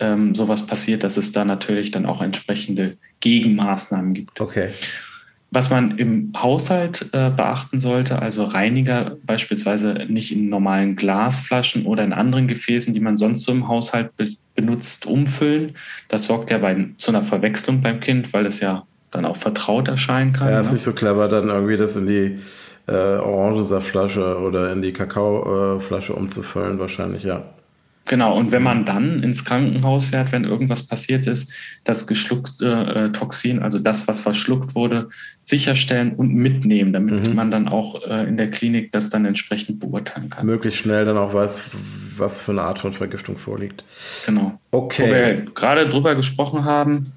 ähm, 0.00 0.35
sowas 0.35 0.66
passiert, 0.66 1.05
dass 1.05 1.16
es 1.16 1.31
da 1.31 1.45
natürlich 1.45 1.93
dann 1.93 2.07
auch 2.07 2.23
entsprechende 2.23 2.97
Gegenmaßnahmen 3.21 4.14
gibt. 4.14 4.40
Okay. 4.40 4.71
Was 5.50 5.71
man 5.71 5.97
im 5.99 6.33
Haushalt 6.37 7.11
äh, 7.12 7.31
beachten 7.31 7.79
sollte, 7.79 8.21
also 8.21 8.45
Reiniger 8.45 9.17
beispielsweise 9.25 10.07
nicht 10.09 10.33
in 10.33 10.49
normalen 10.49 10.97
Glasflaschen 10.97 11.87
oder 11.87 12.05
in 12.05 12.12
anderen 12.12 12.49
Gefäßen, 12.49 12.93
die 12.93 13.00
man 13.00 13.17
sonst 13.17 13.43
so 13.45 13.53
im 13.53 13.69
Haushalt 13.69 14.17
be 14.17 14.31
benutzt, 14.57 15.05
umfüllen. 15.05 15.75
Das 16.09 16.25
sorgt 16.25 16.50
ja 16.50 16.57
bei, 16.57 16.88
zu 16.97 17.11
einer 17.11 17.23
Verwechslung 17.23 17.83
beim 17.83 18.00
Kind, 18.00 18.33
weil 18.33 18.47
es 18.47 18.61
ja 18.61 18.87
dann 19.11 19.26
auch 19.26 19.37
vertraut 19.37 19.87
erscheinen 19.87 20.33
kann. 20.33 20.49
Ja, 20.49 20.61
ist 20.61 20.69
ne? 20.69 20.73
nicht 20.75 20.83
so 20.83 20.93
clever, 20.93 21.29
dann 21.29 21.49
irgendwie 21.49 21.76
das 21.76 21.95
in 21.95 22.07
die 22.07 22.38
äh, 22.87 22.93
Orangensaftflasche 22.93 24.38
oder 24.41 24.73
in 24.73 24.81
die 24.81 24.93
Kakaoflasche 24.93 26.15
umzufüllen, 26.15 26.79
wahrscheinlich, 26.79 27.23
ja. 27.23 27.45
Genau, 28.07 28.37
und 28.37 28.53
wenn 28.53 28.63
man 28.63 28.87
dann 28.87 29.23
ins 29.23 29.45
Krankenhaus 29.45 30.07
fährt, 30.07 30.31
wenn 30.31 30.45
irgendwas 30.45 30.87
passiert 30.87 31.27
ist, 31.27 31.53
das 31.83 32.07
geschluckte 32.07 33.11
äh, 33.13 33.13
Toxin, 33.13 33.63
also 33.63 33.81
das, 33.81 34.07
was 34.07 34.21
verschluckt 34.21 34.75
wurde, 34.77 35.09
sicherstellen 35.43 36.15
und 36.15 36.33
mitnehmen, 36.33 36.93
damit 36.93 37.28
mhm. 37.28 37.35
man 37.35 37.50
dann 37.50 37.69
auch 37.69 38.02
äh, 38.07 38.28
in 38.28 38.37
der 38.37 38.50
Klinik 38.50 38.93
das 38.93 39.11
dann 39.11 39.25
entsprechend 39.25 39.80
beurteilen 39.80 40.30
kann. 40.30 40.47
Möglichst 40.47 40.78
schnell 40.80 41.04
dann 41.04 41.19
auch 41.19 41.35
weiß, 41.35 41.61
was 42.17 42.41
für 42.41 42.52
eine 42.52 42.63
Art 42.63 42.78
von 42.78 42.93
Vergiftung 42.93 43.37
vorliegt. 43.37 43.85
Genau. 44.25 44.59
Okay. 44.71 45.02
Wo 45.02 45.13
wir 45.13 45.52
gerade 45.54 45.89
drüber 45.89 46.15
gesprochen 46.15 46.65
haben, 46.65 47.13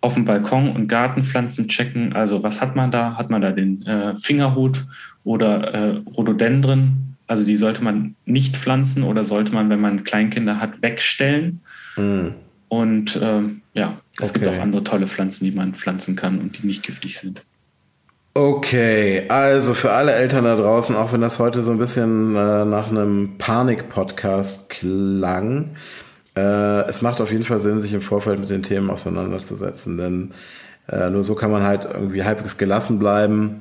auf 0.00 0.14
dem 0.14 0.26
Balkon 0.26 0.70
und 0.70 0.88
Gartenpflanzen 0.88 1.68
checken. 1.68 2.12
Also 2.12 2.42
was 2.42 2.60
hat 2.60 2.76
man 2.76 2.90
da? 2.90 3.16
Hat 3.16 3.30
man 3.30 3.40
da 3.40 3.52
den 3.52 3.86
äh, 3.86 4.16
Fingerhut 4.16 4.84
oder 5.24 5.72
äh, 5.72 6.02
Rhododendren? 6.14 7.13
Also 7.26 7.44
die 7.44 7.56
sollte 7.56 7.82
man 7.82 8.16
nicht 8.26 8.56
pflanzen 8.56 9.02
oder 9.02 9.24
sollte 9.24 9.52
man, 9.52 9.70
wenn 9.70 9.80
man 9.80 10.04
Kleinkinder 10.04 10.60
hat, 10.60 10.82
wegstellen. 10.82 11.60
Mhm. 11.96 12.34
Und 12.68 13.18
ähm, 13.22 13.62
ja, 13.72 14.00
es 14.20 14.30
okay. 14.30 14.40
gibt 14.40 14.52
auch 14.52 14.60
andere 14.60 14.84
tolle 14.84 15.06
Pflanzen, 15.06 15.44
die 15.44 15.52
man 15.52 15.74
pflanzen 15.74 16.16
kann 16.16 16.38
und 16.38 16.58
die 16.58 16.66
nicht 16.66 16.82
giftig 16.82 17.18
sind. 17.18 17.42
Okay, 18.36 19.26
also 19.28 19.74
für 19.74 19.92
alle 19.92 20.12
Eltern 20.12 20.44
da 20.44 20.56
draußen, 20.56 20.96
auch 20.96 21.12
wenn 21.12 21.20
das 21.20 21.38
heute 21.38 21.62
so 21.62 21.70
ein 21.70 21.78
bisschen 21.78 22.34
äh, 22.34 22.64
nach 22.64 22.90
einem 22.90 23.38
Panik-Podcast 23.38 24.68
klang, 24.70 25.76
äh, 26.36 26.88
es 26.88 27.00
macht 27.00 27.20
auf 27.20 27.30
jeden 27.30 27.44
Fall 27.44 27.60
Sinn, 27.60 27.80
sich 27.80 27.92
im 27.92 28.00
Vorfeld 28.00 28.40
mit 28.40 28.50
den 28.50 28.64
Themen 28.64 28.90
auseinanderzusetzen, 28.90 29.96
denn 29.96 30.32
äh, 30.88 31.10
nur 31.10 31.22
so 31.22 31.36
kann 31.36 31.52
man 31.52 31.62
halt 31.62 31.84
irgendwie 31.84 32.24
halbwegs 32.24 32.58
gelassen 32.58 32.98
bleiben 32.98 33.60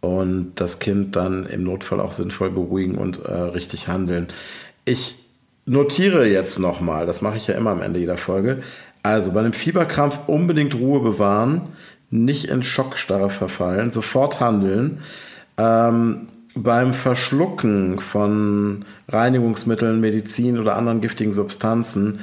und 0.00 0.52
das 0.56 0.78
Kind 0.78 1.16
dann 1.16 1.46
im 1.46 1.64
Notfall 1.64 2.00
auch 2.00 2.12
sinnvoll 2.12 2.50
beruhigen 2.50 2.96
und 2.96 3.24
äh, 3.24 3.32
richtig 3.32 3.88
handeln. 3.88 4.28
Ich 4.84 5.16
notiere 5.66 6.26
jetzt 6.26 6.58
nochmal, 6.58 7.06
das 7.06 7.22
mache 7.22 7.36
ich 7.36 7.46
ja 7.46 7.54
immer 7.54 7.70
am 7.70 7.82
Ende 7.82 8.00
jeder 8.00 8.16
Folge. 8.16 8.62
Also 9.02 9.32
bei 9.32 9.40
einem 9.40 9.52
Fieberkrampf 9.52 10.20
unbedingt 10.26 10.74
Ruhe 10.74 11.00
bewahren, 11.00 11.68
nicht 12.10 12.46
in 12.46 12.62
Schockstarre 12.62 13.30
verfallen, 13.30 13.90
sofort 13.90 14.40
handeln. 14.40 15.00
Ähm, 15.58 16.28
beim 16.54 16.92
Verschlucken 16.94 18.00
von 18.00 18.84
Reinigungsmitteln, 19.08 20.00
Medizin 20.00 20.58
oder 20.58 20.76
anderen 20.76 21.00
giftigen 21.00 21.32
Substanzen, 21.32 22.20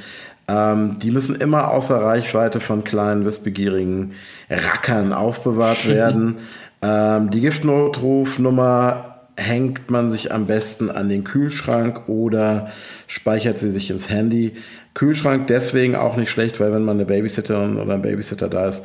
ähm, 0.47 0.99
die 0.99 1.11
müssen 1.11 1.35
immer 1.35 1.71
außer 1.71 2.01
Reichweite 2.01 2.59
von 2.59 2.83
kleinen, 2.83 3.25
wissbegierigen 3.25 4.13
Rackern 4.49 5.13
aufbewahrt 5.13 5.87
werden. 5.87 6.37
Ähm, 6.81 7.31
die 7.31 7.41
Giftnotrufnummer 7.41 9.17
hängt 9.37 9.91
man 9.91 10.09
sich 10.09 10.31
am 10.31 10.47
besten 10.47 10.89
an 10.89 11.09
den 11.09 11.23
Kühlschrank 11.23 12.07
oder 12.07 12.71
speichert 13.05 13.57
sie 13.59 13.69
sich 13.69 13.91
ins 13.91 14.09
Handy. 14.09 14.55
Kühlschrank 14.95 15.47
deswegen 15.47 15.95
auch 15.95 16.17
nicht 16.17 16.31
schlecht, 16.31 16.59
weil 16.59 16.73
wenn 16.73 16.83
man 16.83 16.97
eine 16.97 17.05
Babysitterin 17.05 17.77
oder 17.77 17.93
ein 17.93 18.01
Babysitter 18.01 18.49
da 18.49 18.67
ist, 18.67 18.83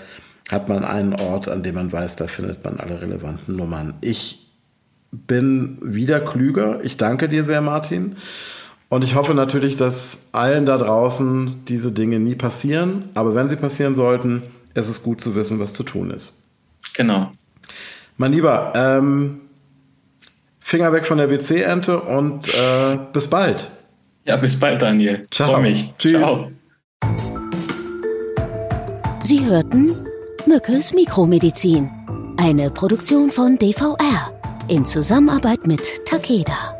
hat 0.50 0.68
man 0.68 0.84
einen 0.84 1.14
Ort, 1.14 1.48
an 1.48 1.62
dem 1.62 1.76
man 1.76 1.90
weiß, 1.90 2.16
da 2.16 2.26
findet 2.26 2.62
man 2.64 2.78
alle 2.78 3.00
relevanten 3.00 3.56
Nummern. 3.56 3.94
Ich 4.02 4.50
bin 5.10 5.78
wieder 5.82 6.20
klüger. 6.20 6.80
Ich 6.82 6.96
danke 6.96 7.28
dir 7.28 7.44
sehr, 7.44 7.62
Martin. 7.62 8.16
Und 8.88 9.04
ich 9.04 9.14
hoffe 9.14 9.32
natürlich, 9.34 9.76
dass 9.76 10.28
allen 10.32 10.66
da 10.66 10.76
draußen 10.76 11.64
diese 11.66 11.92
Dinge 11.92 12.18
nie 12.18 12.34
passieren. 12.34 13.08
Aber 13.14 13.34
wenn 13.34 13.48
sie 13.48 13.56
passieren 13.56 13.94
sollten, 13.94 14.42
ist 14.74 14.88
es 14.88 15.02
gut 15.02 15.22
zu 15.22 15.34
wissen, 15.34 15.58
was 15.60 15.72
zu 15.72 15.82
tun 15.82 16.10
ist. 16.10 16.38
Genau. 16.94 17.32
Mein 18.16 18.32
Lieber, 18.32 18.72
ähm, 18.74 19.40
Finger 20.60 20.92
weg 20.92 21.04
von 21.04 21.18
der 21.18 21.28
WC-Ente 21.28 22.00
und 22.00 22.48
äh, 22.48 22.98
bis 23.12 23.28
bald. 23.28 23.70
Ja, 24.24 24.36
bis 24.36 24.58
bald, 24.58 24.80
Daniel. 24.80 25.26
Ciao. 25.30 25.50
Freue 25.50 25.62
mich. 25.62 25.92
Tschüss. 25.98 26.12
Ciao. 26.12 26.52
Sie 29.24 29.44
hörten 29.44 29.90
Mückes 30.46 30.92
Mikromedizin, 30.92 31.90
eine 32.36 32.70
Produktion 32.70 33.30
von 33.30 33.58
DVR 33.58 34.32
in 34.68 34.84
Zusammenarbeit 34.84 35.66
mit 35.66 36.04
Takeda. 36.04 36.76